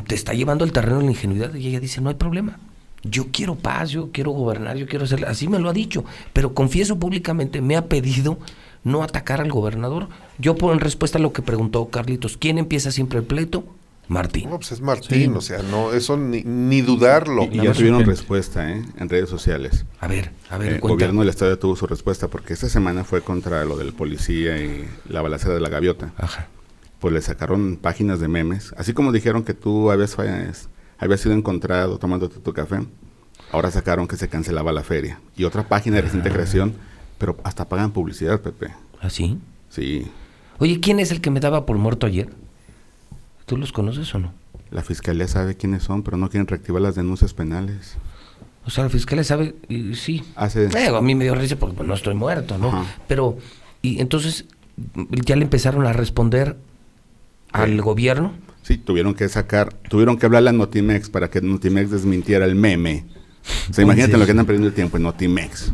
[0.06, 1.54] te está llevando al terreno de la ingenuidad.
[1.54, 2.58] Y ella dice, no hay problema.
[3.04, 5.24] Yo quiero paz, yo quiero gobernar, yo quiero hacer...
[5.26, 6.04] Así me lo ha dicho.
[6.32, 8.38] Pero confieso públicamente, me ha pedido
[8.84, 10.08] no atacar al gobernador.
[10.38, 13.64] Yo por en respuesta a lo que preguntó Carlitos, ¿quién empieza siempre el pleito?
[14.08, 14.48] Martín.
[14.50, 15.36] No, pues es Martín, Sí.
[15.36, 17.44] o sea, no, eso ni, ni dudarlo.
[17.44, 18.82] Y La ya tuvieron respuesta ¿eh?
[18.98, 19.84] en redes sociales.
[20.00, 20.94] A ver, a ver, Eh, El cuenta.
[20.94, 24.56] gobierno del estado ya tuvo su respuesta porque esta semana fue contra lo del policía
[24.62, 26.12] y la balacera de la gaviota.
[26.16, 26.48] Ajá.
[27.00, 28.74] Pues le sacaron páginas de memes.
[28.78, 30.68] Así como dijeron que tú habías, fallas-
[30.98, 32.80] habías sido encontrado tomándote tu café,
[33.52, 35.20] ahora sacaron que se cancelaba la feria.
[35.36, 36.74] Y otra página de reciente creación,
[37.18, 38.68] pero hasta pagan publicidad, Pepe.
[39.00, 39.38] ¿Así?
[39.68, 40.10] Sí,
[40.60, 42.30] Oye, ¿quién es el que me daba por muerto ayer?
[43.48, 44.32] ¿Tú los conoces o no?
[44.70, 47.96] la fiscalía sabe quiénes son, pero no quieren reactivar las denuncias penales.
[48.66, 50.22] O sea, la fiscalía sabe, y sí.
[50.36, 50.66] Hace...
[50.66, 52.68] Eh, a mí me dio risa porque pues, no estoy muerto, ¿no?
[52.68, 52.84] Ajá.
[53.08, 53.38] Pero,
[53.80, 54.44] y entonces,
[55.24, 56.58] ya le empezaron a responder
[57.52, 57.78] al Sí.
[57.78, 58.32] gobierno.
[58.60, 63.06] Sí, tuvieron que sacar, tuvieron que hablarle a Notimex para que Notimex desmintiera el meme.
[63.70, 65.72] O sea, imagínate lo que andan perdiendo el tiempo en Notimex.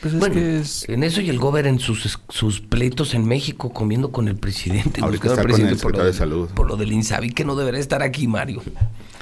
[0.00, 0.88] Pues es bueno, que es...
[0.88, 5.00] en eso y el gobierno en sus, sus pleitos en México comiendo con el presidente.
[5.00, 6.48] Ahorita al está con el presidente por lo de del- Salud.
[6.50, 8.62] Por lo del Insabi, que no debería estar aquí, Mario.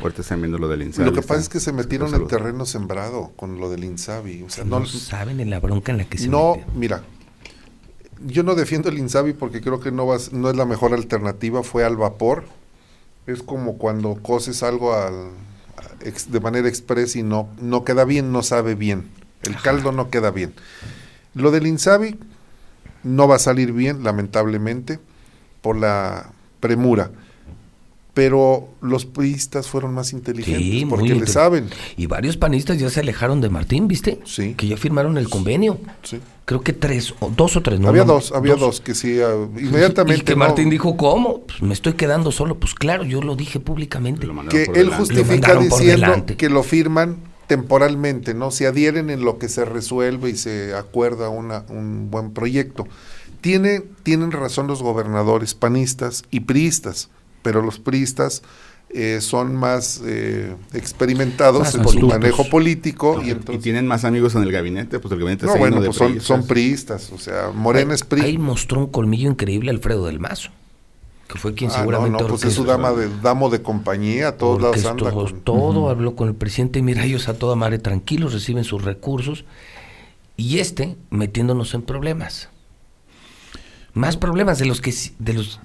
[0.03, 1.09] Ahorita están viendo lo del Insabi.
[1.09, 4.43] Lo que pasa es que se metieron en terreno sembrado con lo del Insabi.
[4.43, 7.03] O sea, No, no, saben en la bronca en la que se no mira,
[8.27, 11.63] yo no defiendo el Insabi porque creo que no, vas, no es la mejor alternativa,
[11.63, 12.45] fue al vapor.
[13.27, 15.31] Es como cuando coces algo al-
[15.79, 19.09] a- ex- de manera express y no, no queda bien, no sabe bien.
[19.47, 20.53] El caldo no queda bien.
[21.35, 22.17] Lo del Insabi
[23.03, 24.99] no va a salir bien, lamentablemente,
[25.63, 26.31] por la
[26.61, 27.11] premura.
[28.15, 31.69] Pero los priistas fueron más inteligentes Sí, porque le saben.
[31.99, 34.21] Y varios panistas ya se alejaron de Martín, ¿viste?
[34.25, 34.55] Sí.
[34.55, 35.79] Que ya firmaron el convenio.
[36.03, 36.19] Sí.
[36.47, 37.89] Creo que tres, o dos o tres, ¿no?
[37.89, 40.25] había dos, había dos, que sí, ah, Y inmediatamente.
[40.25, 41.41] que no, Martín dijo, ¿cómo?
[41.43, 42.59] Pues me estoy quedando solo.
[42.59, 44.27] Pues claro, yo lo dije públicamente.
[44.27, 44.97] Lo que él delante.
[44.97, 48.51] Justifica diciendo que lo firman temporalmente, ¿no?
[48.51, 52.87] Se adhieren en lo que se resuelve y se acuerda una, un buen proyecto.
[53.41, 57.11] Tiene, tienen razón los gobernadores panistas y priistas,
[57.43, 58.43] pero los priistas
[58.91, 63.63] eh, son más eh, experimentados Más en su manejo político Y, y entonces...
[63.63, 65.99] tienen más amigos en el gabinete, pues el gabinete no, está bueno, lleno de pues
[65.99, 66.27] son, priistas.
[66.27, 68.23] son priistas, o sea, Morena es PRI.
[68.23, 70.51] Ahí mostró un colmillo increíble Alfredo del Mazo,
[71.29, 74.29] que fue quien Ah, no, seguramente no, pues es su dama de, damo de compañía,
[74.29, 75.41] a todos lados anda con...
[75.41, 79.45] todo, habló con el presidente, mira, ellos a toda madre tranquilos, reciben sus recursos,
[80.37, 82.49] y este metiéndonos en problemas.
[83.95, 85.59] Más problemas de los que sí- de los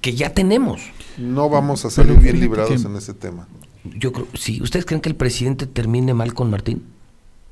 [0.00, 0.80] que ya tenemos.
[1.18, 3.48] No vamos a salir bien librados que- en ese tema.
[3.84, 6.82] Yo creo, sí, ¿ustedes creen que el presidente termine mal con Martín?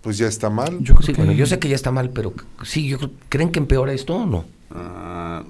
[0.00, 0.78] Pues ya está mal.
[0.80, 2.32] Yo creo Sí, que, bueno, yo sé que ya está mal, pero
[2.64, 4.44] sí, yo creo, ¿creen que empeora esto o no?
[4.70, 5.42] Ah,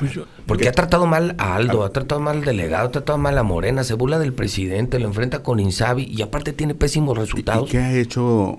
[0.00, 3.18] pues yo- Porque ha tratado mal a Aldo, ha tratado mal al delegado, ha tratado
[3.18, 7.16] mal a Morena, se burla del presidente, lo enfrenta con Insabi y aparte tiene pésimos
[7.16, 7.70] ¿y- ¿Y resultados.
[7.70, 8.58] qué ha hecho?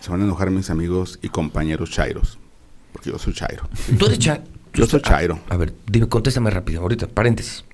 [0.00, 2.38] Se van a enojar mis amigos y compañeros chairos.
[2.92, 3.68] Porque yo soy chairo.
[3.98, 4.42] Tú eres cha-
[4.74, 5.40] Yo soy chairo.
[5.48, 7.64] A ver, dime, contéstame rápido, ahorita, paréntesis.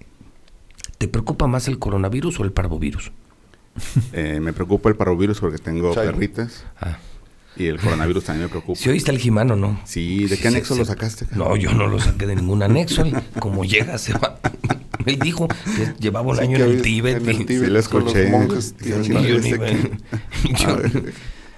[0.96, 3.12] ¿Te preocupa más el coronavirus o el parvovirus?
[4.12, 6.12] Eh, me preocupa el parvovirus porque tengo Chairo.
[6.12, 6.64] perritas.
[6.80, 6.96] Ah,
[7.56, 8.78] Y el coronavirus también me preocupa.
[8.78, 9.80] si oíste el Jimano, ¿no?
[9.84, 10.90] Sí, ¿de Sí, qué anexo sí, lo sí.
[10.90, 11.26] sacaste?
[11.36, 13.02] No, yo no lo saqué de ningún anexo.
[13.02, 14.38] él, como llega, se va.
[15.06, 17.16] Él dijo que llevaba un Sí, año en el Tíbet.
[17.22, 18.30] en el y- Tíbet Sí, lo con los escuché.
[18.30, 18.98] monjes Sí, y yo
[19.38, 19.52] ni
[20.54, 21.12] que-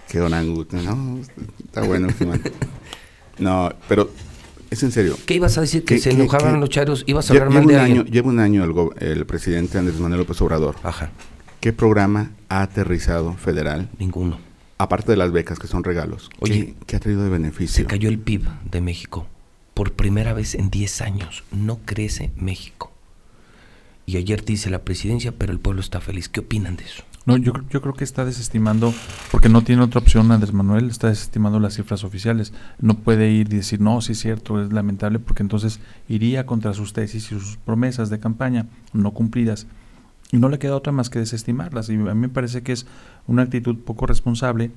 [0.08, 0.84] Qué orangután.
[0.84, 1.20] No,
[1.64, 2.08] está bueno.
[2.18, 2.40] Jimán.
[3.38, 4.10] No, pero
[4.70, 5.16] es en serio.
[5.26, 5.84] ¿Qué ibas a decir?
[5.84, 6.60] ¿Que ¿Qué- se enojaban qué?
[6.60, 7.04] los chairos?
[7.06, 9.98] ¿Ibas a hablar mal de un año, lleva un año el, go- el presidente Andrés
[10.00, 10.76] Manuel López Obrador.
[10.82, 11.10] Ajá,
[11.60, 14.38] ¿Qué programa ha aterrizado federal, ninguno.
[14.78, 16.28] Aparte de las becas que son regalos?
[16.30, 17.76] ¿Qué- Oye, ¿qué, ha traído de beneficio?
[17.84, 19.26] Se cayó el PIB de México.
[19.74, 21.44] Por primera vez en 10 años.
[21.52, 22.92] No crece México.
[24.06, 26.28] Y ayer dice la presidencia, pero el pueblo está feliz.
[26.28, 27.02] ¿Qué opinan de eso?
[27.26, 28.94] No, yo, creo- yo creo que está desestimando,
[29.32, 32.52] porque no tiene otra opción Andrés Manuel, está desestimando las cifras oficiales.
[32.78, 36.72] No puede ir y decir, no, sí es cierto, es lamentable, porque entonces iría contra
[36.72, 39.66] sus tesis y sus promesas de campaña no cumplidas.
[40.32, 41.88] Y no le queda otra más que desestimarlas.
[41.88, 42.86] Y a mí me parece que es
[43.26, 44.70] una actitud poco responsable,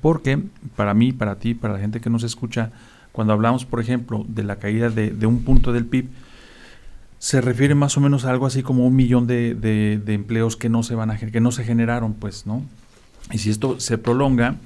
[0.00, 0.40] porque
[0.76, 2.70] para mí, para ti, para la gente que nos escucha,
[3.12, 6.08] Cuando hablamos, por ejemplo, de la caída de, de un punto del PIB,
[7.22, 10.68] se refiere más o menos a algo así como un millón de, de, empleos que
[10.68, 12.64] no se van a que no se generaron, pues, ¿no?
[13.30, 14.56] Y si esto se prolonga,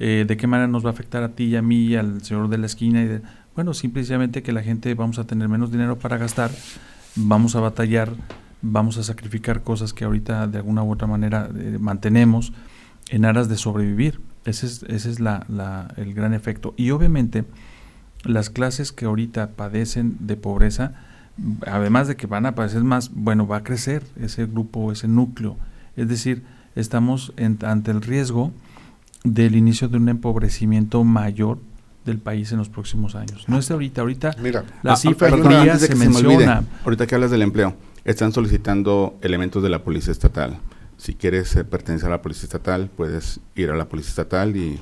[0.00, 2.24] eh, ¿de qué manera nos va a afectar a ti y a mí y al
[2.24, 3.00] señor de la esquina?
[3.04, 3.20] Y
[3.54, 6.50] bueno, simplemente que la gente vamos a tener menos dinero para gastar,
[7.14, 8.12] vamos a batallar,
[8.62, 12.52] vamos a sacrificar cosas que ahorita de alguna u otra manera eh, mantenemos
[13.08, 14.20] en aras de sobrevivir.
[14.44, 16.74] Ese es, ese es la, la, el gran efecto.
[16.76, 17.44] Y obviamente
[18.24, 20.92] las clases que ahorita padecen de pobreza,
[21.66, 25.56] además de que van a padecer más, bueno, va a crecer ese grupo, ese núcleo.
[25.96, 26.42] Es decir,
[26.74, 28.52] estamos ante el riesgo
[29.24, 31.58] del inicio de un empobrecimiento mayor
[32.04, 33.44] del país en los próximos años.
[33.48, 35.28] No es ahorita, ahorita Mira, la ah, cifra
[35.78, 36.64] se, menciona.
[36.84, 40.58] ahorita que hablas del empleo, están solicitando elementos de la policía estatal.
[40.96, 44.78] Si quieres eh, pertenecer a la policía estatal, puedes ir a la policía estatal y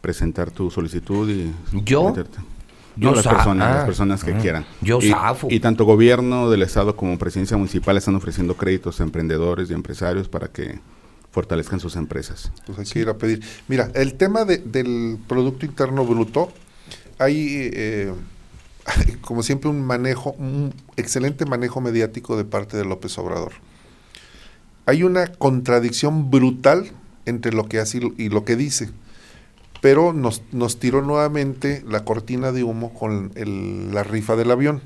[0.00, 1.52] presentar tu solicitud y
[1.84, 2.14] yo
[2.98, 4.66] yo las personas, las personas que ah, quieran.
[4.80, 5.46] Yo y, zafo.
[5.50, 10.28] Y tanto gobierno del estado como presidencia municipal están ofreciendo créditos a emprendedores y empresarios
[10.28, 10.80] para que
[11.30, 12.50] fortalezcan sus empresas.
[12.66, 13.40] Pues hay que ir a pedir.
[13.68, 16.50] Mira, el tema del Producto Interno Bruto,
[17.18, 18.12] hay, eh,
[19.22, 23.52] como siempre, un manejo, un excelente manejo mediático de parte de López Obrador.
[24.86, 26.90] Hay una contradicción brutal
[27.26, 28.90] entre lo que hace y lo que dice
[29.80, 33.32] pero nos, nos tiró nuevamente la cortina de humo con
[33.92, 34.82] la rifa del avión,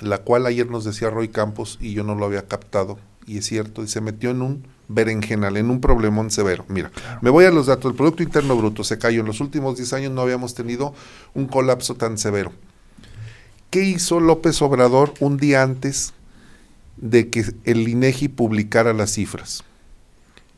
[0.00, 3.46] la cual ayer nos decía Roy Campos y yo no lo había captado, y es
[3.46, 6.64] cierto, y se metió en un berenjenal, en un problemón severo.
[6.68, 9.76] Mira, me voy a los datos, el Producto Interno Bruto se cayó, en los últimos
[9.76, 10.94] 10 años no habíamos tenido
[11.34, 12.52] un colapso tan severo.
[13.72, 16.12] ¿Qué hizo López Obrador un día antes
[16.98, 19.64] de que el INEGI publicara las cifras?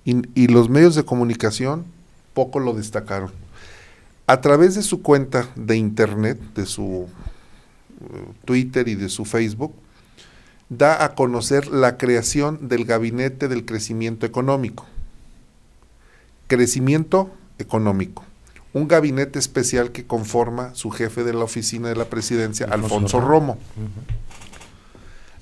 [0.05, 1.87] y los medios de comunicación
[2.35, 3.31] poco lo destacaron.
[4.27, 7.07] A través de su cuenta de internet, de su
[8.01, 9.73] eh, Twitter y de su Facebook,
[10.69, 14.87] da a conocer la creación del Gabinete del Crecimiento Económico.
[16.49, 18.25] Crecimiento económico.
[18.75, 23.57] Un gabinete especial que conforma su jefe de la oficina de la presidencia, Alfonso, Romo.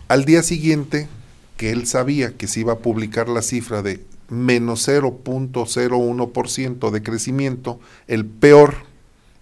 [0.06, 1.08] Al día siguiente,
[1.56, 7.80] que él sabía que se iba a publicar la cifra de menos 0.01% de crecimiento,
[8.06, 8.74] el peor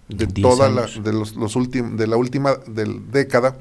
[0.09, 3.59] de toda la, de los, de la última década,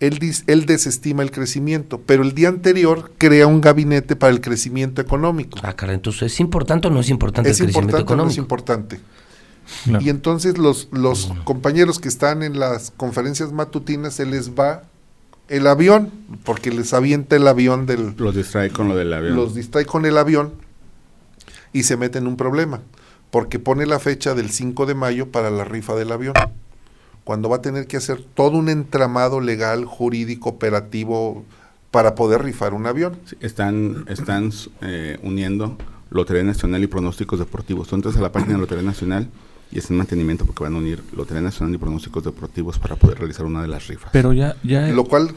[0.00, 5.02] él, él desestima el crecimiento, pero el día anterior crea un gabinete para el crecimiento
[5.02, 5.58] económico.
[5.62, 8.36] Ah, cara, entonces ¿es importante o no es importante es el crecimiento importante no es
[8.36, 9.00] importante.
[10.00, 14.84] Y entonces los, los compañeros que están en las conferencias matutinas se les va
[15.48, 16.10] el avión,
[16.44, 18.14] porque les avienta el avión del...
[18.16, 19.36] Los distrae con lo del avión.
[19.36, 20.52] Los distrae con el avión
[21.72, 22.80] y se mete en un problema,
[23.30, 26.34] porque pone la fecha del 5 de mayo para la rifa del avión,
[27.28, 31.44] cuando va a tener que hacer todo un entramado legal, jurídico, operativo,
[31.90, 33.18] para poder rifar un avión.
[33.40, 35.76] están están eh, uniendo
[36.08, 37.88] Lotería Nacional y pronósticos deportivos.
[37.88, 39.28] Tú entras a la página de Lotería Nacional
[39.70, 43.18] y es en mantenimiento porque van a unir Lotería Nacional y pronósticos deportivos para poder
[43.18, 44.08] realizar una de las rifas.
[44.10, 44.88] Pero ya, ya.
[44.88, 45.34] Lo cual,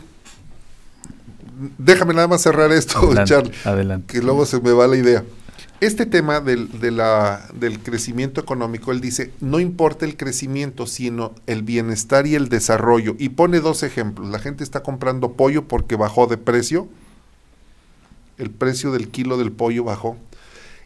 [1.78, 4.14] déjame nada más cerrar esto, adelante, Adelante.
[4.14, 5.26] Que luego se me va la idea.
[5.82, 12.26] Este tema del, del crecimiento económico, él dice, no importa el crecimiento, sino el bienestar
[12.26, 13.16] y el desarrollo.
[13.20, 14.30] Y pone dos ejemplos.
[14.30, 16.88] La gente está comprando pollo porque bajó de precio.
[18.38, 20.16] El precio del kilo del pollo bajó.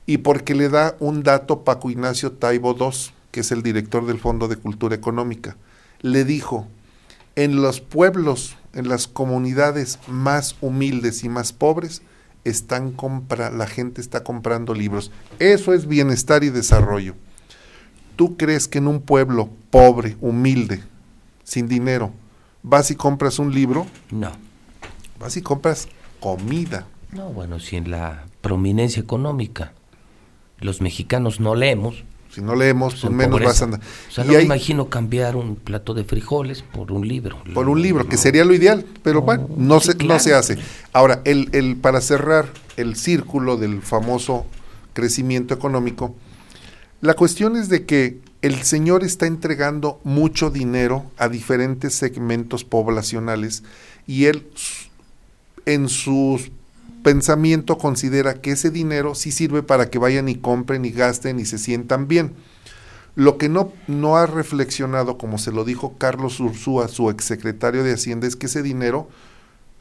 [0.07, 4.17] Y porque le da un dato Paco Ignacio Taibo II que es el director del
[4.17, 5.57] Fondo de Cultura Económica,
[5.99, 6.69] le dijo,
[7.35, 12.01] en los pueblos, en las comunidades más humildes y más pobres,
[12.45, 15.11] están compra, la gente está comprando libros.
[15.39, 17.15] Eso es bienestar y desarrollo.
[18.15, 20.81] ¿Tú crees que en un pueblo pobre, humilde,
[21.43, 22.13] sin dinero,
[22.63, 23.85] vas y compras un libro?
[24.11, 24.31] No.
[25.19, 25.89] Vas y compras
[26.21, 26.87] comida.
[27.11, 29.73] No, bueno, si en la prominencia económica
[30.59, 32.05] los mexicanos no leemos,
[32.35, 33.79] si no leemos, pues menos vas a andar.
[33.79, 37.41] O sea, no me imagino cambiar un plato de frijoles por un libro.
[37.53, 40.57] Por un libro, que sería lo ideal, pero bueno, no, se, no se hace.
[40.91, 44.45] Ahora, el, el, para cerrar el círculo del famoso
[44.91, 46.13] crecimiento económico,
[46.99, 53.63] la cuestión es de que el señor está entregando mucho dinero a diferentes segmentos poblacionales
[54.07, 54.45] y él
[55.65, 56.51] en sus
[57.05, 61.45] pensamiento considera que ese dinero sí sirve para que vayan y compren y gasten y
[61.45, 62.33] se sientan bien.
[63.13, 67.93] Lo que no, no ha reflexionado, como se lo dijo Carlos Ursúa, su exsecretario de
[67.93, 69.07] Hacienda, es que ese dinero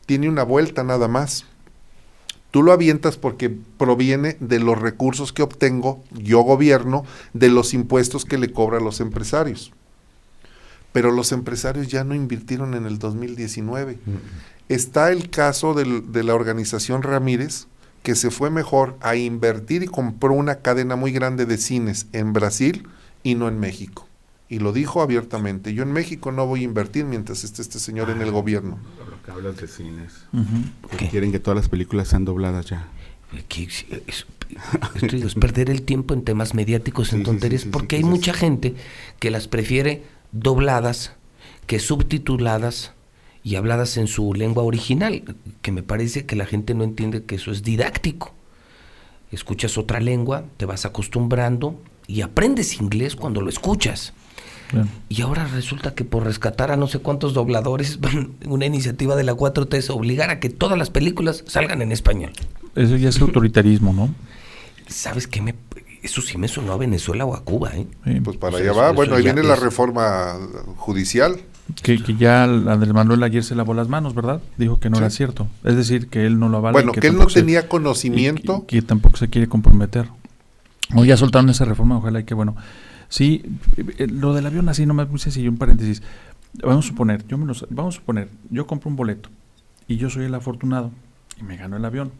[0.05, 1.47] tiene una vuelta nada más.
[2.51, 3.49] Tú lo avientas porque
[3.79, 8.83] proviene de los recursos que obtengo, yo gobierno, de los impuestos que le cobra a
[8.83, 9.73] los empresarios.
[10.95, 13.99] Pero los empresarios ya no invirtieron en el 2019.
[14.69, 17.67] Está el caso del- de la organización Ramírez,
[18.05, 22.33] que se fue mejor a invertir y compró una cadena muy grande de cines en
[22.33, 22.87] Brasil
[23.25, 24.07] y no en México.
[24.49, 28.09] Y lo dijo abiertamente, yo en México no voy a invertir mientras esté este señor
[28.11, 28.79] en el gobierno.
[29.11, 30.13] Lo que hablas de cines.
[30.97, 31.09] ¿Qué?
[31.09, 32.87] Quieren que todas las películas sean dobladas ya.
[33.59, 34.27] Es, es-
[35.25, 38.05] es perder el tiempo en temas mediáticos, en Sí, tonterías, sí, sí, porque sí, hay
[38.05, 38.75] sí, mucha gente
[39.19, 40.05] que las prefiere
[40.35, 41.13] dobladas
[41.67, 42.93] que subtituladas
[43.43, 45.23] y habladas en su lengua original,
[45.63, 48.35] que me parece que la gente no entiende que eso es didáctico.
[49.31, 54.13] Escuchas otra lengua, te vas acostumbrando y aprendes inglés cuando lo escuchas.
[55.09, 57.99] Y ahora resulta que por rescatar a no sé cuántos dobladores,
[58.47, 62.33] una iniciativa de la 4T es obligar a que todas las películas salgan en español.
[62.75, 64.13] Eso ya es autoritarismo, ¿no?
[64.89, 65.41] ¿Sabes qué?
[65.41, 65.55] Me,
[66.05, 67.87] eso sí me sonó a Venezuela o a Cuba, ¿eh?
[68.05, 68.21] Sí.
[68.21, 68.93] Pues para allá eso- va.
[68.93, 70.37] Bueno, ahí viene la reforma
[70.77, 71.37] judicial.
[71.83, 74.43] Que, que ya Andrés Manuel ayer se lavó las manos, ¿verdad?
[74.59, 75.03] Dijo que no Sí.
[75.03, 75.49] era cierto.
[75.65, 76.73] Es decir, que él no lo avala.
[76.75, 78.67] bueno, que, él no se- tenía y conocimiento.
[78.67, 80.09] Que, que tampoco se quiere comprometer.
[80.95, 82.55] O ya soltaron esa reforma, ojalá y que bueno.
[83.09, 83.43] Sí,
[83.77, 86.03] eh, lo del avión así nomás muy sencillo, un paréntesis.
[86.63, 89.29] Vamos a suponer, yo me los, vamos a suponer, yo compro un boleto
[89.89, 90.91] y yo soy el afortunado
[91.41, 92.13] y me gano el avión.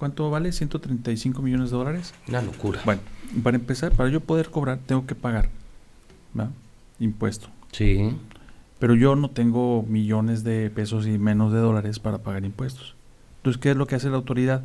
[0.00, 0.50] ¿Cuánto vale?
[0.50, 2.14] 135 millones de dólares.
[2.26, 2.80] Una locura.
[2.86, 3.02] Bueno,
[3.44, 5.50] para empezar, para yo poder cobrar, tengo que pagar
[6.36, 6.48] ¿va?
[6.98, 7.48] impuesto.
[7.70, 8.16] Sí.
[8.78, 12.94] Pero yo no tengo millones de pesos y menos de dólares para pagar impuestos.
[13.40, 14.62] Entonces, ¿qué es lo que hace la autoridad?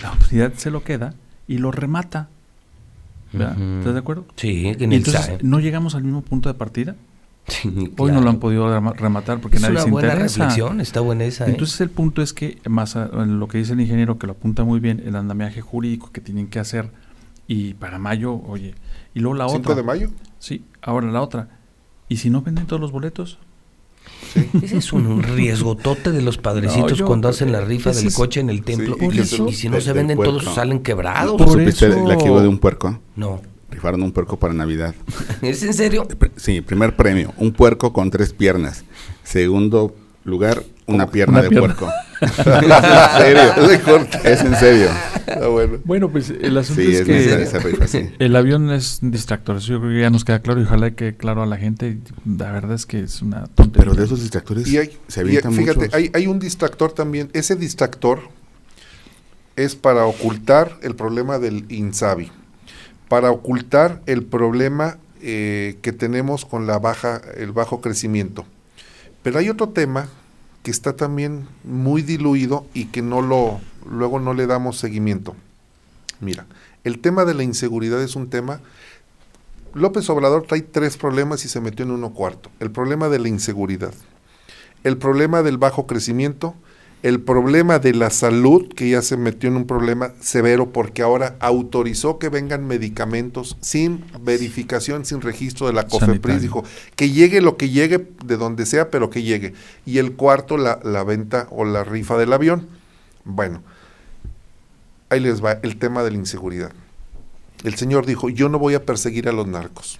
[0.00, 1.14] La autoridad se lo queda
[1.48, 2.28] y lo remata.
[3.32, 3.60] ¿verdad?
[3.78, 4.24] ¿Estás de acuerdo?
[4.36, 5.38] Sí, en Y el entonces, SAE.
[5.42, 6.94] no llegamos al mismo punto de partida.
[7.48, 8.14] Sí, Hoy claro.
[8.14, 10.38] no lo han podido rema- rematar porque Es nadie una se buena interesa.
[10.44, 11.46] reflexión, está buena esa.
[11.46, 11.50] ¿eh?
[11.50, 14.32] Entonces el punto es que, más a- en lo que dice el ingeniero, que lo
[14.34, 16.90] apunta muy bien, el andamiaje jurídico que tienen que hacer,
[17.48, 18.74] y para mayo, oye,
[19.14, 19.74] y luego la 5 otra.
[19.74, 20.10] de mayo.
[20.38, 21.48] Sí, ahora la otra.
[22.08, 23.38] ¿Y si no venden todos los boletos?
[24.62, 28.14] Ese es un riesgotote de los padrecitos No, yo- cuando hacen la rifa del es-
[28.14, 28.96] coche en el templo.
[29.00, 30.38] y si- se- y si no se venden puerco.
[30.38, 31.36] todos, salen quebrados.
[31.36, 33.00] Por ¿Supiste eso- la que hubo de un puerco?
[33.16, 33.40] No.
[33.70, 34.94] Rifaron un puerco para Navidad.
[35.42, 36.06] ¿Es en serio?
[36.36, 38.84] Sí, primer premio, un puerco con tres piernas.
[39.24, 39.94] Segundo
[40.24, 41.74] lugar, una pierna Una de pierna.
[41.76, 41.90] puerco.
[42.20, 44.88] es en serio, es en serio.
[45.28, 45.78] Ah, bueno.
[45.84, 48.10] Bueno, pues el asunto Sí, es es que esa rifa, sí.
[48.18, 49.56] el avión es un distractor.
[49.56, 51.98] Eso yo creo que ya nos queda claro y ojalá quede claro a la gente.
[52.26, 53.84] La verdad es que es una tontería.
[53.84, 57.30] Pero de esos distractores Y hay, se y fíjate, hay, hay un distractor también.
[57.32, 58.20] Ese distractor
[59.56, 62.30] es para ocultar el problema del INSABI,
[63.10, 68.44] para ocultar el problema eh, que tenemos con la baja, el bajo crecimiento.
[69.24, 70.08] Pero hay otro tema
[70.62, 75.34] que está también muy diluido y que no lo, luego no le damos seguimiento.
[76.20, 76.46] Mira,
[76.84, 78.60] el tema de la inseguridad es un tema
[79.74, 82.48] López Obrador trae tres problemas y se metió en uno cuarto.
[82.60, 83.92] El problema de la inseguridad,
[84.84, 86.54] el problema del bajo crecimiento,
[87.02, 91.36] el problema de la salud, que ya se metió en un problema severo porque ahora
[91.40, 96.42] autorizó que vengan medicamentos sin verificación, sin registro de la COFEPRIS.
[96.42, 96.62] Dijo
[96.96, 99.54] que llegue lo que llegue, de donde sea, pero que llegue.
[99.86, 102.68] Y el cuarto, la, la venta o la rifa del avión.
[103.24, 103.62] Bueno,
[105.08, 106.72] ahí les va el tema de la inseguridad.
[107.64, 109.98] El Señor dijo, yo no voy a perseguir a los narcos.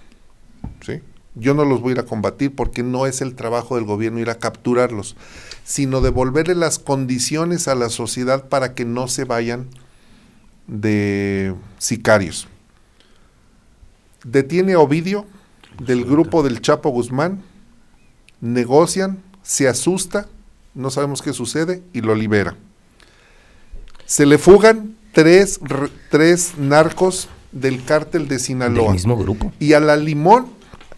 [0.81, 1.01] ¿Sí?
[1.35, 4.19] Yo no los voy a ir a combatir porque no es el trabajo del gobierno
[4.19, 5.15] ir a capturarlos,
[5.63, 9.67] sino devolverle las condiciones a la sociedad para que no se vayan
[10.67, 12.47] de sicarios.
[14.23, 15.25] Detiene a Ovidio
[15.79, 17.41] del grupo del Chapo Guzmán,
[18.39, 20.27] negocian, se asusta,
[20.73, 22.55] no sabemos qué sucede y lo libera.
[24.05, 25.59] Se le fugan tres,
[26.09, 28.93] tres narcos del cártel de Del Sinaloa.
[28.93, 29.51] mismo grupo.
[29.59, 30.47] Y a la limón,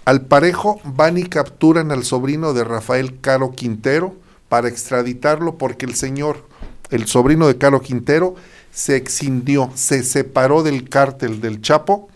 [0.06, 4.16] al parejo, van y capturan al sobrino de Rafael Caro Quintero
[4.54, 6.48] para extraditarlo porque el señor,
[6.92, 8.36] el sobrino de Caro Quintero,
[8.72, 12.08] se excindió, se separó del cártel del Chapo,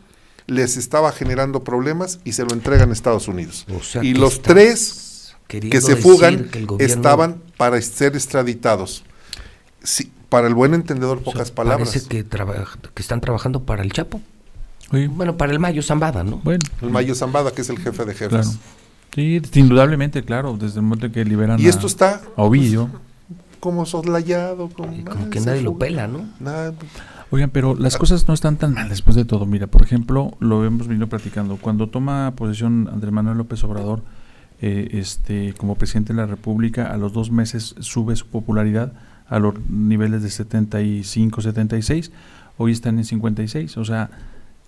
[0.45, 3.65] les estaba generando problemas y se lo entregan a Estados Unidos.
[3.75, 9.03] O sea, y los tres que se fugan que el gobierno- estaban para ser extraditados.
[9.81, 11.89] Sí, para el buen entendedor, o sea, pocas palabras.
[11.89, 14.21] Parece que, traba- que están trabajando para el Chapo.
[14.91, 16.38] Bueno, para el Mayo Zambada, ¿no?
[16.43, 18.29] bueno, El Mayo Zambada, que es el jefe de jefes.
[18.29, 18.51] claro.
[19.15, 22.89] Sí, indudablemente, claro, desde el momento que liberan Y a, esto está a Ovidio.
[23.59, 25.87] como soslayado, como, Y como "Ay, que nadie lo fue".
[25.87, 26.25] pela, ¿no?
[26.39, 26.73] Nada,
[27.29, 29.45] Oigan, pero las cosas no están tan mal después de todo.
[29.45, 31.57] Mira, por ejemplo, lo hemos venido platicando.
[31.57, 34.01] Cuando toma posesión Andrés Manuel López Obrador
[34.61, 38.93] eh, este, como presidente de la República, a los dos meses sube su popularidad
[39.27, 42.11] a los niveles de 75, 76.
[42.57, 43.75] Hoy están en 56.
[43.75, 44.09] O sea,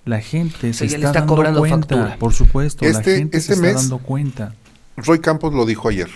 [0.05, 1.77] la gente se está, está dando cobrando cuenta.
[1.95, 2.17] factura.
[2.17, 4.55] Por supuesto, la Este- gente este se mes- está dando cuenta.
[4.97, 6.09] Roy Campos lo dijo ayer.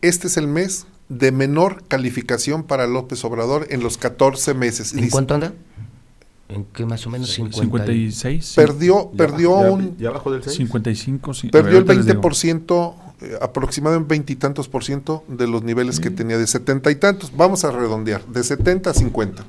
[0.00, 4.92] Este es el mes de menor calificación para López Obrador en los 14 meses.
[4.92, 5.52] ¿En Dice, cuánto anda?
[6.48, 7.30] ¿En qué más o menos?
[7.30, 8.52] 50 y- 56.
[8.56, 10.56] Perdió, Ya perdió ya- un, ya bajó del 6.
[10.56, 11.34] 55.
[11.34, 12.20] sí, perdió el ahorita les digo.
[12.20, 17.32] 20%, eh, aproximadamente veintitantos por ciento de los niveles que tenía de setenta y tantos.
[17.36, 19.44] Vamos a redondear, de 70 a 50.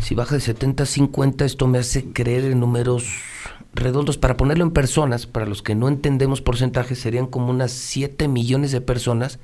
[0.00, 3.06] Si baja de 70 a 50, esto me hace creer en números
[3.74, 4.18] redondos.
[4.18, 8.72] Para ponerlo en personas, para los que no entendemos porcentajes, serían como unas 7 millones
[8.72, 9.38] de personas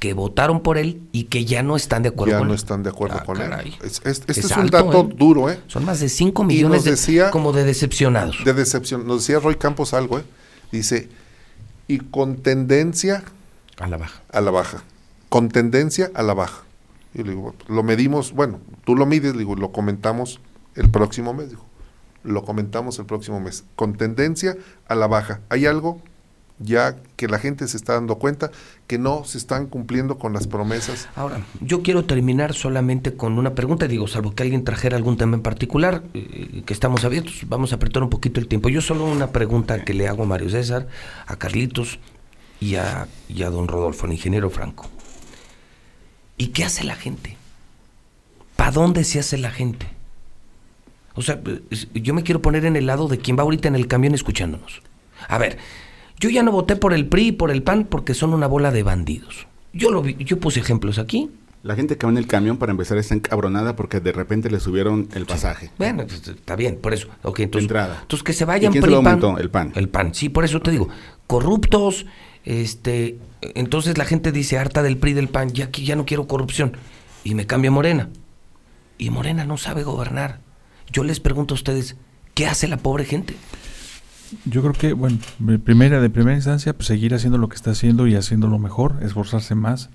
[0.00, 2.58] que votaron por él y que ya no están de acuerdo Ya con no él.
[2.58, 3.68] están de acuerdo Ah, con caray.
[3.68, 3.74] él.
[3.86, 5.14] Es- es- este Es es, un alto, dato ¿eh?
[5.16, 5.60] duro, ¿eh?
[5.66, 8.38] Son más de 5 Y millones nos de, decía- como de decepcionados.
[8.44, 9.06] De decepción.
[9.06, 10.24] Nos decía Roy Campos algo, ¿eh?
[10.72, 11.08] Dice,
[11.88, 13.22] y con tendencia
[13.78, 14.20] a la baja.
[14.32, 14.82] a la baja.
[15.28, 16.64] Con tendencia a la baja.
[17.14, 20.40] Y le digo, lo medimos, bueno, tú lo mides, le digo, lo comentamos
[20.74, 21.64] el próximo mes, dijo.
[22.24, 23.64] Lo comentamos el próximo mes.
[23.76, 24.56] Con tendencia
[24.88, 25.40] a la baja.
[25.50, 26.00] Hay algo
[26.58, 28.50] ya que la gente se está dando cuenta
[28.86, 31.08] que no se están cumpliendo con las promesas.
[31.16, 35.36] Ahora, yo quiero terminar solamente con una pregunta, digo, salvo que alguien trajera algún tema
[35.36, 38.68] en particular, eh, que estamos abiertos, vamos a apretar un poquito el tiempo.
[38.68, 40.86] Yo solo una pregunta que le hago a Mario César,
[41.26, 41.98] a Carlitos
[42.60, 44.88] y a, y a don Rodolfo, el ingeniero Franco.
[46.36, 47.36] ¿Y qué hace la gente?
[48.56, 49.86] ¿Para dónde se hace la gente?
[51.14, 51.40] O sea,
[51.94, 54.82] yo me quiero poner en el lado de quien va ahorita en el camión escuchándonos.
[55.28, 55.58] A ver,
[56.18, 58.70] yo ya no voté por el PRI y por el PAN porque son una bola
[58.72, 59.46] de bandidos.
[59.72, 61.30] Yo lo vi, yo puse ejemplos aquí.
[61.62, 64.60] La gente que va en el camión para empezar está encabronada porque de repente le
[64.60, 65.70] subieron el pasaje.
[65.78, 67.08] Bueno, pues, está bien, por eso.
[67.22, 68.00] Ok, entonces, entrada.
[68.02, 69.38] entonces que se vayan ¿Y quién se lo aumentó?
[69.38, 69.72] El PAN.
[69.74, 70.88] El PAN, sí, por eso te digo.
[71.26, 72.04] Corruptos,
[72.44, 76.76] este, entonces la gente dice harta del PRI del PAN, ya ya no quiero corrupción.
[77.24, 78.10] Y me cambio a Morena.
[78.98, 80.40] Y Morena no sabe gobernar.
[80.92, 81.96] Yo les pregunto a ustedes,
[82.34, 83.34] ¿qué hace la pobre gente?
[84.44, 87.70] Yo creo que, bueno, de primera, de primera instancia, pues seguir haciendo lo que está
[87.70, 89.90] haciendo y haciéndolo mejor, esforzarse más,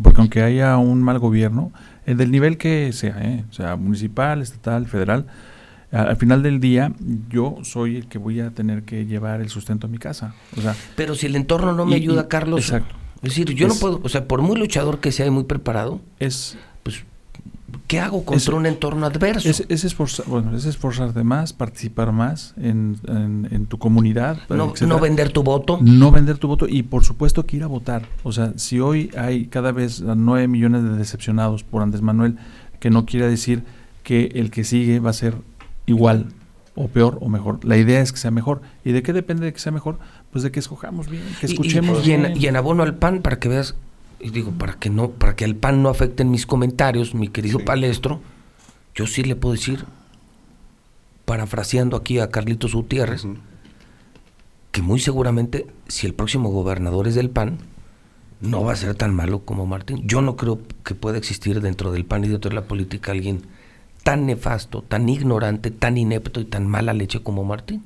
[0.00, 1.72] porque aunque haya un mal gobierno,
[2.06, 3.44] eh, del nivel que sea, ¿eh?
[3.50, 5.26] sea, municipal, estatal, federal,
[5.92, 6.92] al final del día
[7.28, 10.34] yo soy el que voy a tener que llevar el sustento a mi casa.
[10.56, 12.60] O sea, Pero si el entorno no me Y- ayuda, Carlos.
[12.60, 12.94] exacto.
[13.22, 16.00] Es decir, yo no puedo, o sea, por muy luchador que sea y muy preparado,
[16.18, 17.04] es pues,
[17.86, 19.46] ¿qué hago contra Es- un entorno adverso?
[19.48, 24.38] Es, es esforzar, bueno, es esforzarte más, participar más en, en- en tu comunidad.
[24.48, 25.78] no, no vender tu voto.
[25.82, 28.06] No vender tu voto y por supuesto que ir a votar.
[28.22, 32.36] O sea, si hoy hay cada vez a 9 millones de decepcionados por Andrés Manuel,
[32.78, 33.64] que no quiere decir
[34.02, 35.34] que el que sigue va a ser
[35.90, 36.26] igual
[36.76, 37.64] o peor o mejor.
[37.64, 38.62] La idea es que sea mejor.
[38.84, 39.98] ¿Y de qué depende de que sea mejor?
[40.30, 42.36] Pues de que escojamos bien, que Y- y- escuchemos y, en, bien.
[42.40, 43.74] y en abono al PAN, para que veas,
[44.20, 47.58] y digo, para que no, para que al PAN no afecten mis comentarios, mi querido
[47.58, 47.64] Sí.
[47.64, 48.20] palestro,
[48.94, 49.84] yo sí le puedo decir,
[51.24, 53.26] parafraseando aquí a Carlitos Gutiérrez,
[54.72, 57.58] que muy seguramente, si el próximo gobernador es del PAN,
[58.40, 60.02] no va a ser tan malo como Martín.
[60.06, 63.42] Yo no creo que pueda existir dentro del PAN y dentro de la política alguien
[64.02, 67.84] tan nefasto, tan ignorante, tan inepto y tan mala leche como Martín.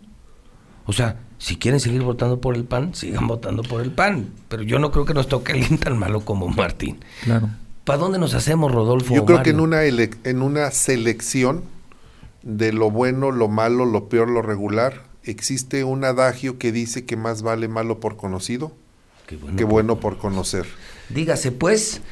[0.87, 4.29] O sea, si quieren seguir votando por el PAN, sigan votando por el PAN.
[4.49, 6.99] Pero yo no creo que nos toque alguien tan malo como Martín.
[7.25, 7.49] Claro.
[7.85, 9.15] ¿Para dónde nos hacemos, Rodolfo?
[9.15, 11.63] Yo creo que en una, ele- en una selección
[12.43, 17.17] de lo bueno, lo malo, lo peor, lo regular, existe un adagio que dice que
[17.17, 18.73] más vale malo por conocido
[19.27, 19.57] Qué bueno.
[19.57, 20.67] que bueno por conocer.
[21.09, 22.03] Dígase, pues,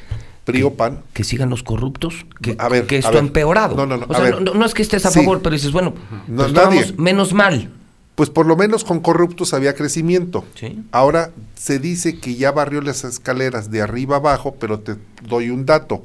[0.45, 0.99] PRI o PAN.
[1.13, 3.75] que sigan los corruptos, que, A ver, que esto ha empeorado.
[3.75, 5.19] No, no, no, O a sea, no, no es que estés a Sí.
[5.21, 5.93] favor, pero dices, bueno,
[6.27, 6.93] No, pues nadie.
[6.97, 7.71] menos mal.
[8.15, 10.45] Pues por lo menos con corruptos había crecimiento.
[10.55, 10.83] Sí.
[10.91, 14.95] Ahora se dice que ya barrió las escaleras de arriba abajo, pero te
[15.27, 16.03] doy un dato.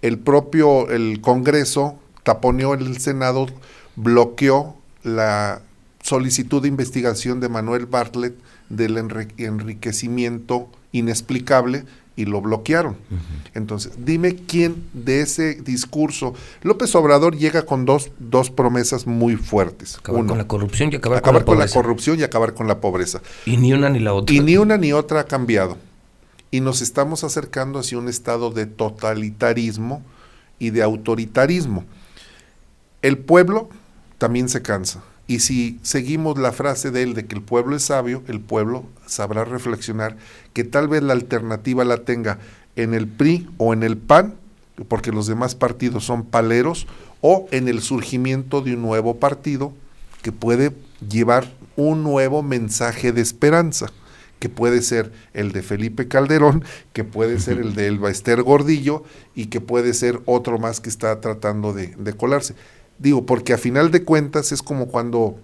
[0.00, 3.46] El propio el Congreso taponeó el Senado,
[3.96, 5.60] bloqueó la
[6.02, 8.34] solicitud de investigación de Manuel Bartlett
[8.70, 11.84] del enri- enriquecimiento inexplicable
[12.20, 12.96] y lo bloquearon.
[13.54, 16.34] Entonces, dime quién de ese discurso.
[16.62, 19.96] López Obrador llega con dos, dos promesas muy fuertes.
[19.96, 21.80] Acabar Uno, con la corrupción y acabar, acabar con, con la, la pobreza.
[21.80, 23.22] corrupción y acabar con la pobreza.
[23.46, 24.34] Y ni una ni la otra.
[24.34, 25.78] Y ni una ni otra ha cambiado.
[26.50, 30.02] Y nos estamos acercando hacia un estado de totalitarismo
[30.58, 31.84] y de autoritarismo.
[33.00, 33.70] El pueblo
[34.18, 35.02] también se cansa.
[35.30, 38.86] Y si seguimos la frase de él de que el pueblo es sabio, el pueblo
[39.06, 40.16] sabrá reflexionar
[40.52, 42.40] que tal vez la alternativa la tenga
[42.74, 44.34] en el PRI o en el PAN,
[44.88, 46.88] porque los demás partidos son paleros,
[47.20, 49.72] o en el surgimiento de un nuevo partido
[50.20, 50.72] que puede
[51.08, 53.86] llevar un nuevo mensaje de esperanza,
[54.40, 59.04] que puede ser el de Felipe Calderón, que puede ser el de Elba Ester Gordillo
[59.36, 62.56] y que puede ser otro más que está tratando de, de colarse.
[63.00, 65.36] Digo, porque a final de cuentas es como cuando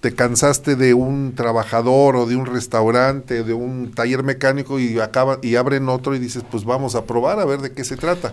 [0.00, 5.38] te cansaste de un trabajador o de un restaurante, de un taller mecánico y acaba
[5.42, 8.32] y abren otro y dices, pues vamos a probar a ver de qué se trata.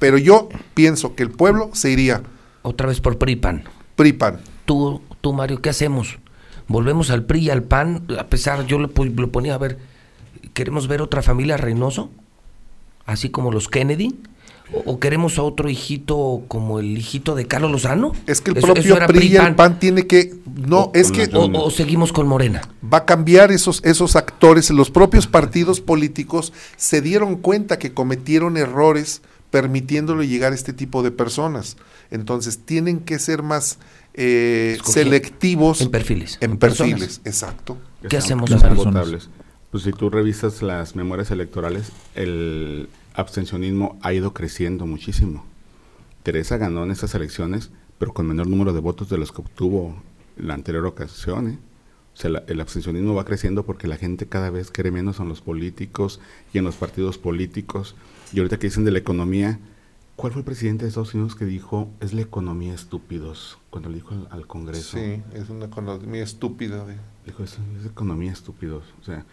[0.00, 2.22] Pero yo pienso que el pueblo se iría
[2.62, 3.64] Otra vez por PRIPAN.
[3.94, 4.40] PRIPAN.
[4.64, 6.18] Tú, tú, Mario, ¿qué hacemos?
[6.66, 8.04] ¿Volvemos al PRI y al PAN?
[8.18, 9.78] A pesar, yo lo, lo ponía a ver,
[10.54, 12.10] ¿queremos ver otra familia Reynoso?
[13.06, 14.18] Así como los Kennedy.
[14.86, 18.12] ¿O, queremos a otro hijito como el hijito de Carlos Lozano?
[18.26, 19.56] Es que el Eso- propio eso PRI y el PRI-PAN.
[19.56, 20.34] PAN tiene que
[20.66, 22.62] no, O- es que O, seguimos con Morena.
[22.82, 28.56] va a cambiar esos, esos actores, los propios partidos políticos se dieron cuenta que cometieron
[28.56, 31.76] errores permitiéndole llegar a este tipo de personas.
[32.10, 33.78] Entonces tienen que ser más
[34.14, 36.38] eh, selectivos En perfiles.
[36.40, 37.78] en perfiles, exacto.
[38.08, 39.28] ¿Qué hacemos, votables.
[39.70, 45.44] Pues si tú revisas las memorias electorales, el abstencionismo ha ido creciendo muchísimo.
[46.22, 49.96] Teresa ganó en estas elecciones, pero con menor número de votos de los que obtuvo
[50.38, 51.48] en la anterior ocasión.
[51.50, 51.58] ¿eh?
[52.14, 55.28] O sea, la- el abstencionismo va creciendo porque la gente cada vez cree menos en
[55.28, 56.20] los políticos
[56.52, 57.96] y en los partidos políticos.
[58.32, 59.58] Y ahorita que dicen de la economía,
[60.16, 63.58] ¿cuál fue el presidente de Estados Unidos que dijo es la economía estúpidos?
[63.70, 64.96] Cuando le dijo al, al Congreso.
[64.98, 66.84] Sí, es una economía estúpida.
[66.84, 66.96] de-
[67.26, 68.84] Dijo, es, es economía estúpidos.
[69.00, 69.24] O sea,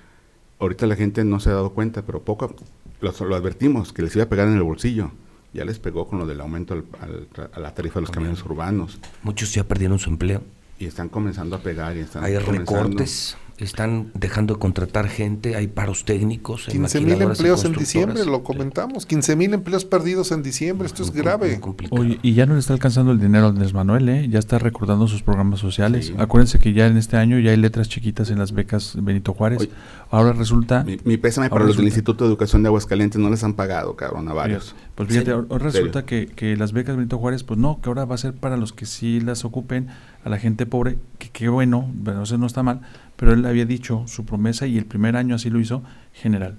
[0.59, 2.53] ahorita la gente no se ha dado cuenta, pero poco a-
[3.02, 5.12] lo, lo advertimos, que les iba a pegar en el bolsillo.
[5.54, 8.43] Ya les pegó con lo del aumento al- al a la tarifa de los camiones
[8.43, 9.00] urbanos.
[9.24, 10.43] Muchos ya perdieron su empleo.
[10.78, 13.36] Y están comenzando a pegar y están Hay recortes,
[13.66, 16.68] están dejando de contratar gente, hay paros técnicos.
[16.68, 19.05] en 15 mil empleos en diciembre, lo comentamos.
[19.05, 21.60] 15 mil empleos perdidos en diciembre, esto es grave.
[21.89, 24.28] Oye, y ya no le está alcanzando el dinero a Andrés Manuel, ¿eh?
[24.30, 26.07] Ya está recordando sus programas sociales.
[26.07, 26.16] Sí.
[26.18, 29.60] Acuérdense que ya en este año ya hay letras chiquitas en las becas Benito Juárez.
[29.62, 29.72] Oye.
[30.10, 30.84] Ahora resulta...
[30.84, 33.95] Mi, mi pésame para los del Instituto de Educación de Aguascalientes, no les han pagado,
[33.95, 34.70] cabrón, a varios.
[34.70, 37.89] Fíjate, Pues fíjate, ahora ahora resulta que, que las becas Benito Juárez, pues no, que
[37.89, 39.88] ahora va a ser para los que sí las ocupen,
[40.24, 42.82] a la gente pobre, que qué bueno, pero eso no está mal,
[43.20, 46.55] pero él había dicho su promesa y el primer año así lo hizo, general.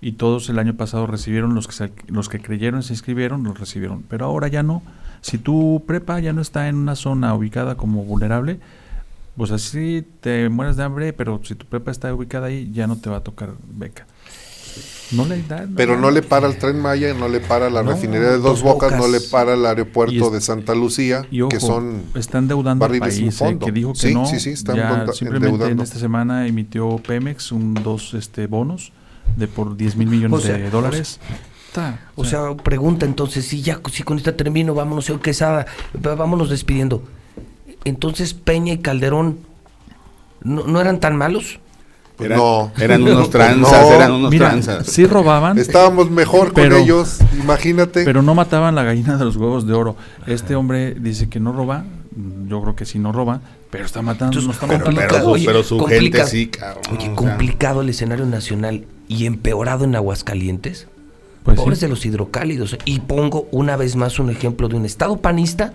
[0.00, 3.58] Y todos el año pasado recibieron, los que, se- los que creyeron se inscribieron, los
[3.58, 4.02] recibieron.
[4.08, 4.82] Pero ahora ya no.
[5.20, 8.58] Si tu prepa ya no está en una zona ubicada como vulnerable,
[9.36, 12.96] pues así te mueres de hambre, pero si tu prepa está ubicada ahí, ya no
[12.96, 14.06] te va a tocar beca.
[15.12, 15.66] No le da.
[15.76, 18.42] Pero no le para el tren Maya, no le para la No, refinería de Dos
[18.42, 19.12] Dos Bocas, no Bocas.
[19.12, 22.90] le para el aeropuerto es- de Santa Lucía, Y ojo, que son están deudando al
[22.92, 23.66] sin país, eh, fondo.
[23.66, 24.24] que dijo que Sí, no.
[24.26, 25.82] sí, sí, están ya simplemente en endeudando.
[25.82, 28.92] esta semana emitió Pemex un dos este bonos
[29.36, 31.20] de por 10 mil millones O sea, de dólares.
[31.68, 35.66] Está, O sea, pregunta entonces, si ya, si con esta termino, vámonos, señor Quesada,
[36.06, 37.02] va- vámonos despidiendo.
[37.84, 39.38] Entonces, Peña y Calderón,
[40.42, 41.60] ¿no, no eran tan malos?
[42.16, 42.72] Pues Eran, no.
[42.78, 43.28] eran unos No.
[43.28, 44.86] tranzas, eran unos mira, tranzas.
[44.86, 48.04] sí robaban, estábamos mejor Pero- con ellos, imagínate.
[48.04, 49.96] pero no mataban la gallina de los huevos de oro.
[50.26, 51.84] Este hombre dice que no roba,
[52.48, 53.40] yo creo que sí no roba,
[53.70, 55.16] pero está matando, Entonces, no está Pero, matando.
[55.16, 56.82] pero, oye, pero su gente sí, cabrón.
[56.90, 60.88] Oye, o sea, complicado el escenario nacional y empeorado en Aguascalientes.
[61.42, 61.64] Pues sí.
[61.64, 62.76] Pobres de los hidrocálidos.
[62.84, 65.72] Y pongo una vez más un ejemplo de un estado panista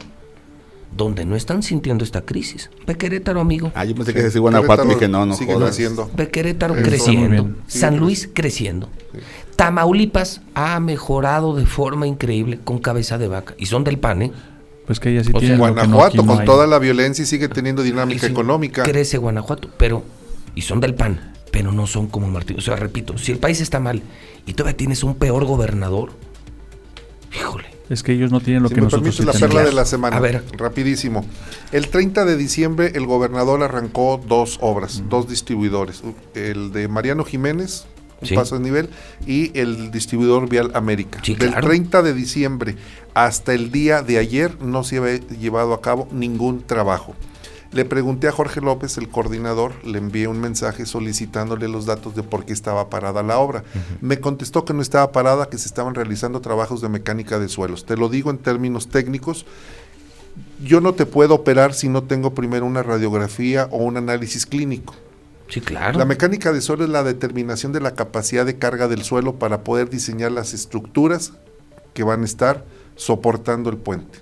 [0.96, 2.70] donde no están sintiendo esta crisis.
[2.86, 3.72] Ve Querétaro, amigo.
[3.76, 5.70] Ah, yo pensé que decía Guanajuato y dije no, no sigue jodas.
[5.70, 6.10] creciendo.
[6.16, 7.50] Ve Querétaro Eso creciendo.
[7.68, 8.90] San Luis creciendo.
[9.56, 13.56] Tamaulipas ha mejorado de forma increíble con cabeza de vaca.
[13.58, 14.32] Y son del PAN, ¿eh?
[14.86, 17.26] Pues que ella sí O sea, que no, Guanajuato, no con toda la violencia, y
[17.26, 18.84] sigue teniendo dinámica Y sí, económica.
[18.84, 20.04] Crece Guanajuato, pero.
[20.56, 22.58] Y son del PAN, pero no son como Martín.
[22.58, 24.02] O sea, repito, si el país está mal
[24.46, 26.12] y todavía tienes un peor gobernador,
[27.36, 27.77] híjole.
[27.90, 29.86] Es que ellos no tienen lo Si que me nosotros permites la perla de la
[29.86, 30.44] semana, A ver.
[30.58, 31.26] rapidísimo.
[31.72, 36.02] El 30 de diciembre el gobernador arrancó dos obras, dos distribuidores.
[36.36, 37.86] El de Mariano Jiménez,
[38.22, 38.36] un Sí.
[38.36, 38.90] paso de nivel,
[39.26, 41.20] y el distribuidor Vial América.
[41.24, 41.68] Sí, Del claro.
[41.68, 42.76] 30 de diciembre
[43.14, 47.16] hasta el día de ayer no se había llevado a cabo ningún trabajo.
[47.72, 52.24] Le pregunté a Jorge López, el coordinador, le envié un mensaje solicitándole los datos de
[52.24, 53.63] por qué estaba parada la obra.
[54.01, 57.86] Me contestó que no estaba parada, que se estaban realizando trabajos de mecánica de suelos.
[57.86, 59.45] Te lo digo en términos técnicos.
[60.63, 64.95] Yo no te puedo operar si no tengo primero una radiografía o un análisis clínico.
[65.49, 65.97] Sí, claro.
[65.97, 69.63] La mecánica de suelo es la determinación de la capacidad de carga del suelo para
[69.63, 71.34] poder diseñar las estructuras
[71.93, 72.65] que van a estar
[72.95, 74.20] soportando el puente.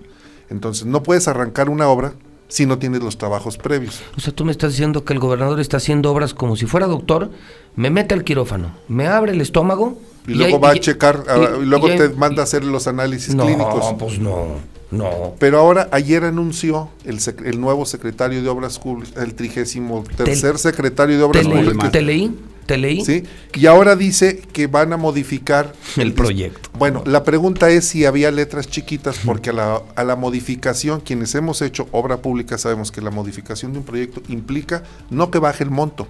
[0.50, 2.14] Entonces, no puedes arrancar una obra
[2.48, 4.02] si no tienes los trabajos previos.
[4.18, 6.88] O sea, tú me estás diciendo que el gobernador está haciendo obras como si fuera
[6.88, 7.32] doctor,
[7.76, 9.98] me mete al quirófano, me abre el estómago.
[10.28, 11.24] Y, luego va a checar,
[11.60, 13.94] y- y, luego te manda a hacer los análisis no, clínicos.
[14.00, 14.48] pues no,
[14.90, 15.34] no.
[15.38, 20.58] Pero ahora, ayer anunció el, sec- el nuevo secretario de Obras Públicas, el trigésimo tercer
[20.58, 21.76] secretario de Obras Te, Públicas.
[21.84, 22.36] leí, te leí
[22.66, 23.06] ¿Te leí?
[23.06, 23.24] ¿sí?
[23.54, 26.70] Y ahora dice que van a modificar El proyecto.
[26.78, 31.36] Bueno, la pregunta es si había letras chiquitas, porque a la, a la modificación, quienes
[31.36, 35.64] hemos hecho obra pública sabemos que la modificación de un proyecto implica no que baje
[35.64, 36.08] el monto,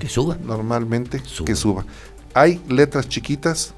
[0.00, 0.36] Que suba.
[0.44, 1.46] normalmente Suba.
[1.46, 1.84] que suba.
[2.34, 3.72] Hay letras chiquitas,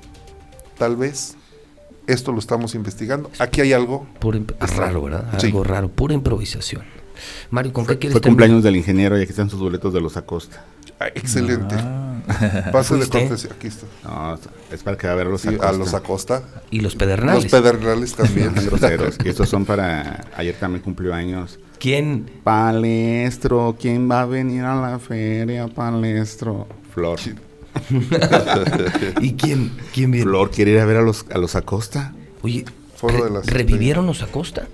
[0.78, 1.34] tal vez.
[2.06, 3.30] Esto lo estamos investigando.
[3.38, 4.06] Aquí hay algo.
[4.18, 4.40] Pura
[4.74, 5.38] raro, ¿verdad?
[5.38, 5.48] Sí.
[5.48, 6.82] Algo raro, pura improvisación.
[7.50, 8.46] Mario, ¿con qué quieres fue terminar?
[8.46, 10.64] cumpleaños del ingeniero y aquí están sus boletos de los Acosta.
[11.00, 11.74] Ah, excelente.
[11.78, 12.04] Ah.
[12.72, 13.50] Pase de cortesía.
[13.52, 13.86] Aquí está.
[14.04, 14.38] No,
[14.72, 15.68] es para que va a ver a los Sí, Acosta.
[15.68, 16.42] a los Acosta.
[16.70, 17.44] Y los pedernales.
[17.44, 18.52] Los pedernales también.
[18.66, 19.16] Groseros.
[19.24, 20.24] Y estos son para...
[20.36, 21.58] Ayer también cumplió años.
[21.78, 22.28] ¿Quién?
[22.44, 26.66] Palestro, ¿quién va a venir a la feria, Palestro?
[26.92, 27.18] Flor.
[29.20, 29.70] ¿Y quién?
[29.94, 30.26] ¿Quién viene?
[30.28, 32.12] Flor quiere ir a ver a los, a los Acosta.
[32.42, 32.64] Oye,
[32.96, 34.66] Foro re- de las ¿revivieron los Acosta?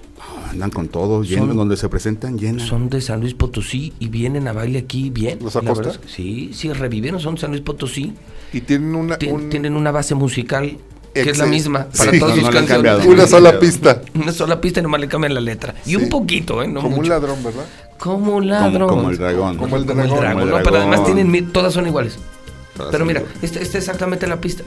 [0.54, 2.66] Andan con todos, llenos, Son- donde se presentan llenas.
[2.66, 5.38] Son de San Luis Potosí y vienen a baile aquí bien.
[5.42, 5.74] ¿Los Acosta?
[5.74, 8.14] verdad es que Sí, sí, revivieron, son de San Luis Potosí.
[8.52, 10.76] Y tienen una, Tien- un- Tienen una base musical
[11.12, 12.18] que es la misma para Sí.
[12.18, 12.92] todas No, sus no le han canciones.
[12.92, 13.10] cambiado.
[13.12, 14.02] una sola pista.
[14.14, 15.74] Una sola pista y nomás le cambian la letra.
[15.86, 15.96] Y Sí.
[15.96, 16.68] un poquito, ¿eh?
[16.68, 17.64] No Como un ladrón, ¿verdad?
[17.98, 18.88] Como un ladrón.
[18.88, 19.56] Como, como el dragón.
[19.56, 20.20] Como el Como el dragón.
[20.20, 20.62] dragón, Como el ¿no?
[20.64, 21.14] Pero además dragón.
[21.26, 22.18] tienen, todas son iguales.
[22.76, 24.64] Todas Pero mira, esta es exactamente la pista.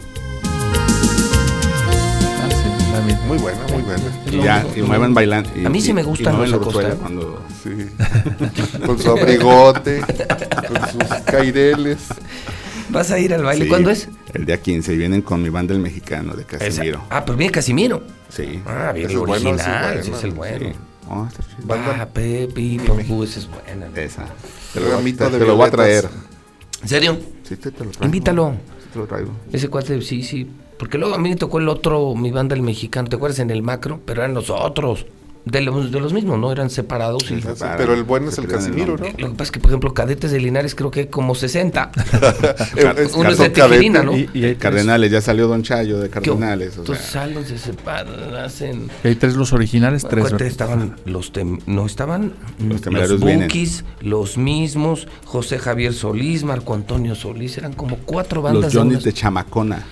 [3.28, 4.04] Muy buena, muy buena.
[4.32, 5.50] Y ya, y mueven bailando.
[5.56, 6.96] y- A mí sí me gustan los Acosta,
[7.64, 7.70] Sí.
[8.86, 11.98] con su abrigote, con sus caireles.
[12.90, 13.66] ¿Vas a ir al baile?
[13.66, 14.08] Sí, ¿Cuándo es?
[14.34, 17.04] El día 15 y vienen con mi banda el mexicano de Esa- Casimiro.
[17.10, 18.02] Ah, pues viene Casimiro.
[18.30, 18.62] Sí.
[18.66, 19.84] Ah, bien, es bueno, ese es original.
[19.84, 20.00] bueno.
[20.00, 20.60] ese es el bueno.
[20.60, 20.74] Sí.
[21.10, 21.28] Oh.
[21.64, 23.88] Banda- Ah, Pepe, Papu, esa es buena.
[23.96, 24.26] Esa.
[24.74, 24.98] Te lo,
[25.30, 26.08] te- lo voy a traer.
[26.82, 27.18] ¿En serio?
[27.44, 28.06] Sí, te, te lo traigo.
[28.06, 28.56] Invítalo.
[28.84, 29.32] Sí, te lo traigo.
[29.52, 30.50] Ese cuate, sí, sí.
[30.78, 33.40] Porque luego a mí me tocó el otro, mi banda, el mexicano, ¿te acuerdas?
[33.40, 35.06] En el macro, pero eran los otros.
[35.46, 36.52] De los, de los mismos, ¿no?
[36.52, 37.24] Eran separados.
[37.32, 39.06] y- Sí, Separaron, Pero el bueno es el Casimiro, ¿no?
[39.06, 41.90] Lo que pasa es que, por ejemplo, cadetes de Linares creo que hay como 60.
[42.98, 44.18] Es Uno es de Tequilina, ¿no?
[44.18, 46.76] Y, y hay, Cardenales, ya salió Don Chayo de ¿Qué- Cardenales.
[46.78, 48.90] O Entonces sea, salen, se separan, hacen...
[49.06, 50.26] y hay tres los originales, tres.
[50.26, 50.48] Acuérdate, ¿verdad?
[50.52, 52.34] estaban los tem- no estaban
[52.68, 53.34] Los temerarios los.
[53.42, 58.90] Bukis, los mismos, José Javier Solís, Marco Antonio Solís, eran como cuatro bandas los de,
[58.96, 59.86] unas- de Chamacona.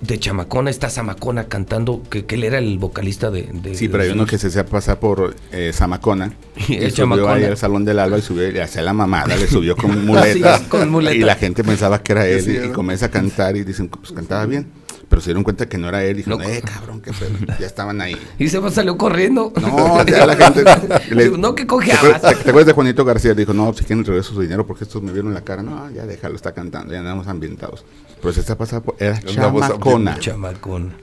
[0.00, 3.48] De Chamacona, está Zamacona cantando, que, que él era el vocalista de...
[3.52, 6.32] de- Sí, pero hay uno que se hacía pasar por eh, Zamacona.
[6.68, 8.92] Y Y, el subió ahí al Salón del Alba y subió y le hacía la
[8.92, 10.60] mamada, le subió con muletas.
[10.60, 11.16] Sí, con muletas.
[11.16, 14.12] Y la gente pensaba que era él Sí, y, comienza a cantar y dicen, pues
[14.12, 14.66] cantaba bien.
[15.08, 16.48] Pero se dieron cuenta que no era él y dijeron, No.
[16.48, 17.32] eh, cabrón, qué pedo.
[17.60, 18.16] Ya estaban ahí.
[18.38, 19.52] Y se salió corriendo.
[19.60, 20.64] No, ya la gente.
[21.14, 22.20] le- no, que ¿Te acuerdas, te- cojeabas.
[22.22, 23.34] te acuerdas de Juanito García?
[23.34, 25.62] Dijo, no, si quieren regreso su dinero porque estos me vieron la cara.
[25.62, 27.84] No, ya déjalo, está cantando, ya andamos ambientados.
[28.30, 28.96] Está pasando por.
[28.98, 30.18] Era chamacona.
[30.18, 30.94] Chamacona.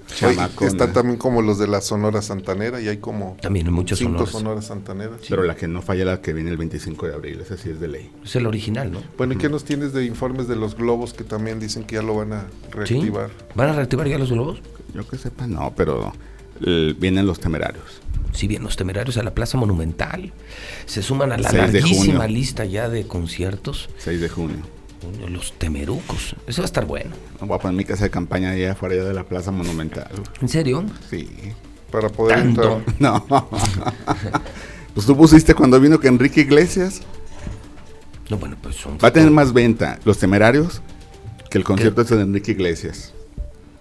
[0.61, 4.25] Están también como los de la Sonora Santanera y hay como También en muchos cinco
[4.25, 4.31] sonoros.
[4.31, 5.19] Sonoras Santaneras.
[5.27, 7.79] Pero la que no falla la que viene el 25 de abril, esa sí es
[7.79, 8.11] de ley.
[8.23, 9.01] Es el original, ¿no?
[9.17, 12.01] Bueno, ¿y qué nos tienes de informes de los globos que también dicen que ya
[12.01, 12.47] lo van a ¿Sí?
[12.71, 13.29] reactivar?
[13.55, 14.61] ¿Van a reactivar ya los globos?
[14.93, 16.13] Yo que sepa, no, pero
[16.65, 18.01] eh, vienen los temerarios.
[18.31, 20.31] Si bien los temerarios a la Plaza Monumental
[20.85, 22.27] se suman a la 6 de larguísima junio.
[22.27, 23.89] lista ya de conciertos.
[23.97, 24.78] 6 de junio.
[25.29, 26.35] Los temerucos.
[26.47, 27.11] Eso va a estar bueno.
[27.39, 30.09] Voy a poner mi casa de campaña allá afuera de la Plaza Monumental.
[30.41, 30.83] ¿En serio?
[31.09, 31.29] Sí.
[31.91, 32.83] Para poder Tanto.
[32.87, 32.95] entrar.
[32.99, 33.49] No.
[34.93, 37.01] pues tú pusiste cuando vino que Enrique Iglesias
[38.29, 38.97] No, bueno, pues son.
[39.03, 40.81] va a tener más venta los temerarios
[41.49, 43.13] que el concierto ese de Enrique Iglesias.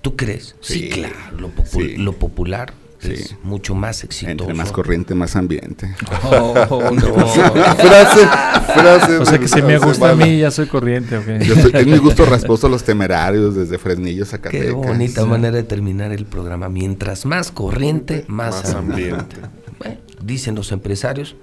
[0.01, 0.55] ¿Tú crees?
[0.61, 0.89] Sí, Sí.
[0.89, 1.17] claro.
[1.37, 1.97] Lo, popu- Sí.
[1.97, 3.13] lo popular Sí.
[3.13, 4.31] es mucho más exitoso.
[4.33, 5.95] Entre más corriente, más ambiente.
[6.25, 6.55] Oh,
[6.93, 7.27] no.
[7.29, 8.27] frase,
[8.75, 9.19] frase.
[9.19, 11.27] O sea que si me gusta a mí, ya soy corriente, ¿ok?
[11.45, 14.67] Yo soy- es mi gusto rasposo los temerarios desde Fresnillo, Zacatecas.
[14.67, 16.69] Qué bonita manera de terminar el programa.
[16.69, 19.15] Mientras más corriente, más, Más ambiente.
[19.37, 19.37] ambiente.
[19.79, 21.37] Bueno, dicen los empresarios,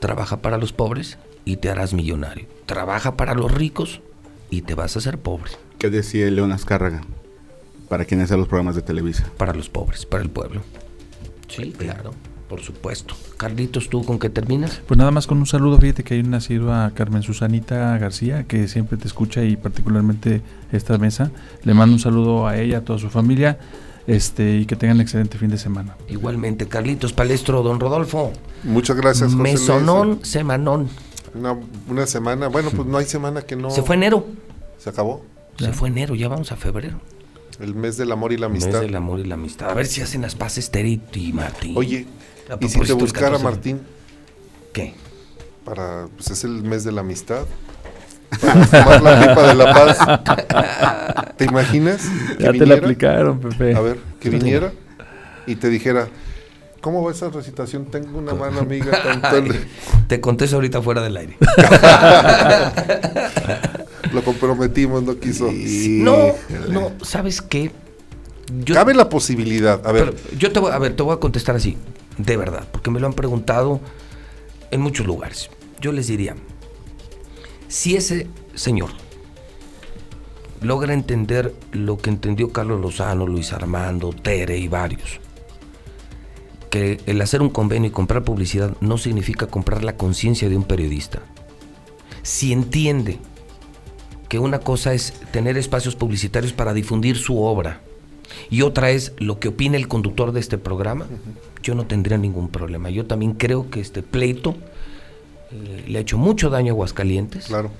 [0.00, 2.46] trabaja para los pobres y te harás millonario.
[2.66, 4.00] Trabaja para los ricos
[4.50, 5.52] y te vas a hacer pobre.
[5.78, 7.02] ¿Qué decía León Azcárraga?
[7.88, 9.24] Para quien hace los programas de Televisa.
[9.36, 10.62] Para los pobres, para el pueblo.
[11.50, 12.12] Sí, claro,
[12.48, 13.14] por supuesto.
[13.36, 14.80] Carlitos, ¿tú con qué terminas?
[14.86, 18.44] Pues nada más con un saludo, fíjate que hay un nacido a Carmen Susanita García,
[18.44, 20.42] que siempre te escucha y particularmente
[20.72, 21.30] esta mesa.
[21.64, 23.58] Le mando un saludo a ella, a toda su familia,
[24.06, 25.96] este y que tengan un excelente fin de semana.
[26.08, 28.32] Igualmente, Carlitos Palestro, don Rodolfo.
[28.64, 29.52] Muchas gracias, José Luis.
[29.60, 30.88] Mesonón, semanón.
[31.34, 31.56] Una,
[31.88, 32.48] una semana.
[32.48, 33.70] Bueno, pues no hay semana que no.
[33.70, 34.26] Se fue enero.
[34.78, 35.24] Se acabó.
[35.58, 37.00] Se fue enero, ya vamos a febrero.
[37.60, 38.80] El mes del amor y la Mes amistad.
[38.80, 39.70] del amor y la amistad.
[39.70, 41.74] A ver si hacen las paces Terito y Martín.
[41.76, 42.06] Oye,
[42.60, 43.44] y si te el buscara 14.
[43.44, 43.80] Martín
[44.72, 44.94] ¿Qué?
[45.64, 46.06] para.
[46.16, 47.44] Pues es el mes de la amistad.
[48.40, 49.98] Para fumar la pipa de la paz.
[51.36, 52.02] ¿Te imaginas?
[52.38, 52.86] que Ya te la viniera?
[52.86, 53.74] aplicaron, Pepe.
[53.74, 54.72] A ver, que viniera
[55.46, 56.08] y te dijera.
[56.80, 57.84] ¿Cómo va esa recitación?
[57.86, 58.90] Tengo una mano amiga.
[59.02, 59.48] tan- tan-
[60.06, 61.36] Te contesto ahorita fuera del aire.
[64.14, 65.50] Lo comprometimos, no quiso.
[65.52, 66.34] No,
[66.68, 67.70] no, ¿sabes qué?
[68.64, 69.86] Yo, Cabe la posibilidad.
[69.86, 70.14] A ver.
[70.36, 71.76] yo te voy, a ver, te voy a contestar así,
[72.18, 73.80] de verdad, porque me lo han preguntado
[74.70, 75.50] en muchos lugares.
[75.80, 76.34] Yo les diría,
[77.68, 78.90] si ese señor
[80.60, 85.20] logra entender lo que entendió Carlos Lozano, Luis Armando, Tere y varios,
[86.70, 90.64] que el hacer un convenio y comprar publicidad no significa comprar la conciencia de un
[90.64, 91.20] periodista.
[92.22, 93.18] Si entiende
[94.30, 97.80] que una cosa es tener espacios publicitarios para difundir su obra
[98.48, 101.06] y otra es lo que opina el conductor de este programa,
[101.64, 102.90] yo no tendría ningún problema.
[102.90, 104.56] Yo también creo que este pleito
[105.50, 107.46] eh, le ha hecho mucho daño a Aguascalientes.
[107.46, 107.72] Claro.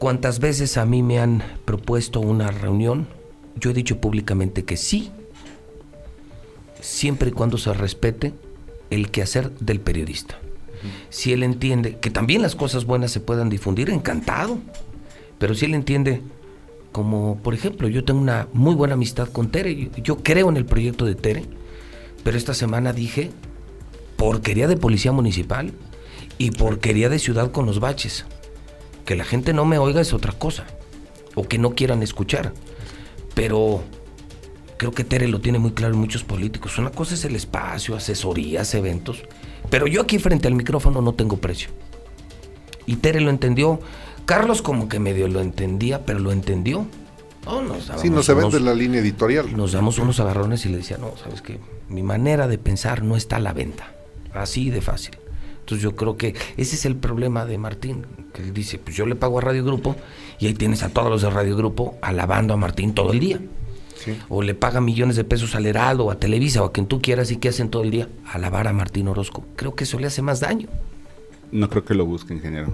[0.00, 3.06] ¿Cuántas veces a mí me han propuesto una reunión?
[3.54, 5.12] Yo he dicho públicamente que sí,
[6.80, 8.34] siempre y cuando se respete
[8.90, 10.40] el quehacer del periodista.
[11.08, 14.58] Si él entiende que también las cosas buenas se puedan difundir, encantado.
[15.42, 16.22] Pero si él entiende,
[16.92, 20.64] como por ejemplo, yo tengo una muy buena amistad con Tere, yo, creo en el
[20.64, 21.46] proyecto de Tere,
[22.22, 23.32] pero esta semana dije
[24.16, 25.72] porquería de policía municipal
[26.38, 28.24] y porquería de ciudad con los baches.
[29.04, 30.64] Que la gente no me oiga es otra cosa,
[31.34, 32.52] o que no quieran escuchar.
[33.34, 33.82] Pero
[34.76, 36.78] creo que Tere lo tiene muy claro en muchos políticos.
[36.78, 39.24] Una cosa es el espacio, asesorías, eventos.
[39.70, 41.70] Pero yo aquí frente al micrófono no tengo precio.
[42.86, 43.80] Y Tere lo entendió.
[44.24, 46.86] Carlos como que medio lo entendía, pero lo entendió.
[47.44, 49.56] No, nos sí, no se vende la línea editorial.
[49.56, 51.58] Nos damos unos agarrones y le decía, no, sabes que
[51.88, 53.92] mi manera de pensar no está a la venta.
[54.32, 55.16] Así de fácil.
[55.60, 59.14] Entonces yo creo que ese es el problema de Martín, que dice, pues yo le
[59.14, 59.96] pago a Radio Grupo
[60.38, 63.40] y ahí tienes a todos los de Radio Grupo alabando a Martín todo el día.
[64.28, 67.00] O le pagan millones de pesos al Heraldo, o a Televisa, o a quien tú
[67.00, 68.08] quieras y que hacen todo el día.
[68.26, 69.44] Alabar a Martín Orozco.
[69.54, 70.68] Creo que eso le hace más daño.
[71.52, 72.72] No creo que lo busque, ingeniero.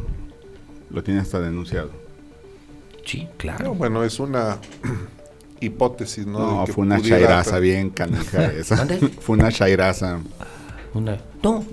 [0.91, 1.91] Lo tiene hasta denunciado.
[3.05, 3.75] Sí, claro.
[3.75, 4.59] bueno, es una
[5.61, 6.39] hipótesis, ¿no?
[6.39, 8.87] No, fue una chairaza bien canija esa.
[9.21, 10.21] fue una chairaza.
[10.95, 11.19] Una...
[11.43, 11.65] No.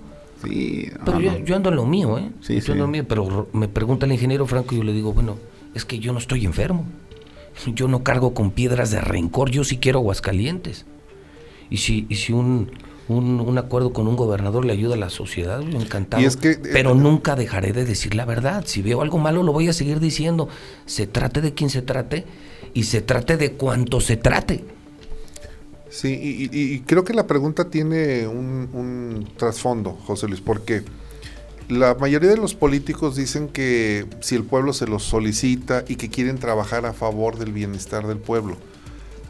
[0.44, 0.90] Sí.
[1.04, 2.30] Pero yo, ando en lo mío, ¿eh?
[2.42, 4.94] Sí, yo Ando en lo mío, pero me pregunta el ingeniero Franco y yo le
[4.94, 5.38] digo, bueno,
[5.74, 6.86] es que yo no estoy enfermo.
[7.74, 10.86] Yo no cargo con piedras de rencor, yo sí quiero Aguascalientes.
[11.70, 12.70] Y si, y si un,
[13.08, 16.24] un, acuerdo con un gobernador le ayuda a la sociedad, encantado.
[16.24, 18.64] Eh, pero nunca dejaré de decir la verdad.
[18.66, 20.50] Si veo algo malo, lo voy a seguir diciendo.
[20.86, 22.26] Se trate de quien se trate
[22.74, 24.64] y se trate de cuanto se trate.
[25.90, 30.84] Sí, y, creo que la pregunta tiene un, un trasfondo, José Luis, porque
[31.70, 36.10] la mayoría de los políticos dicen que si el pueblo se los solicita y que
[36.10, 38.58] quieren trabajar a favor del bienestar del pueblo,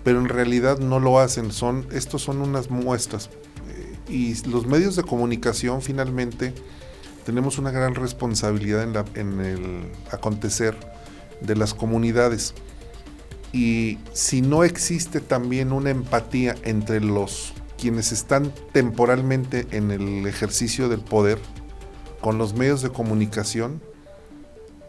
[0.03, 3.29] pero en realidad no lo hacen, son, estos son unas muestras.
[4.07, 6.53] Y los medios de comunicación finalmente
[7.25, 10.75] tenemos una gran responsabilidad en, la, en el acontecer
[11.41, 12.53] de las comunidades.
[13.51, 20.89] Y si no existe también una empatía entre los quienes están temporalmente en el ejercicio
[20.89, 21.39] del poder,
[22.21, 23.81] con los medios de comunicación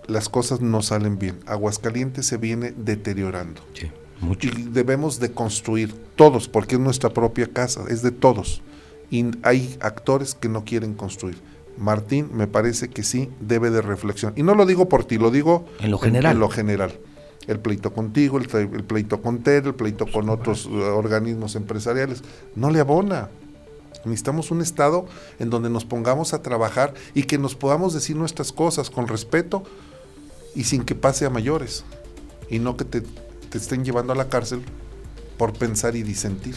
[0.06, 1.40] las cosas no salen bien.
[1.46, 3.60] Aguascalientes se viene deteriorando.
[3.74, 3.90] Sí,
[4.20, 4.48] mucho.
[4.48, 8.62] Y debemos de construir todos, porque es nuestra propia casa, es de todos.
[9.11, 11.40] Y hay actores que no quieren construir.
[11.78, 14.38] Martín me parece que sí debe de reflexionar.
[14.38, 16.32] Y no lo digo por ti, lo digo en lo general.
[16.32, 16.98] En, lo general.
[17.46, 22.22] El pleito contigo, el, el pleito con TER, el pleito con otros uh, organismos empresariales.
[22.54, 23.28] No le abona.
[24.04, 25.07] Necesitamos un Estado
[25.38, 29.64] en donde nos pongamos a trabajar y que nos podamos decir nuestras cosas con respeto
[30.54, 31.84] y sin que pase a mayores.
[32.48, 33.02] Y no que te,
[33.52, 34.62] estén llevando a la cárcel
[35.36, 36.54] por pensar y disentir.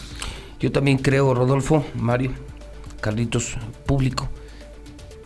[0.60, 2.32] Yo también creo, Rodolfo, Mario,
[3.00, 3.56] Carlitos,
[3.86, 4.28] público,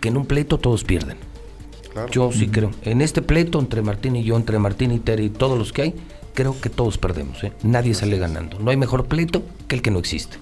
[0.01, 1.17] que en un pleito todos pierden.
[2.11, 2.71] Yo sí creo.
[2.83, 5.83] En este pleito entre Martín y yo, entre Martín y Terry y todos los que
[5.83, 5.95] hay,
[6.35, 7.43] creo que todos perdemos.
[7.45, 7.53] ¿eh?
[7.63, 8.59] Nadie sale ganando.
[8.59, 10.39] No hay mejor pleito que el que no existe.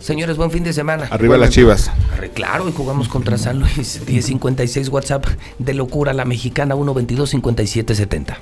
[0.00, 1.08] Señores, buen fin de semana.
[1.10, 1.90] Arriba las chivas.
[2.34, 4.00] Claro, y jugamos contra San Luis.
[4.06, 5.26] 1056 WhatsApp
[5.58, 8.38] de locura la mexicana 122 5770.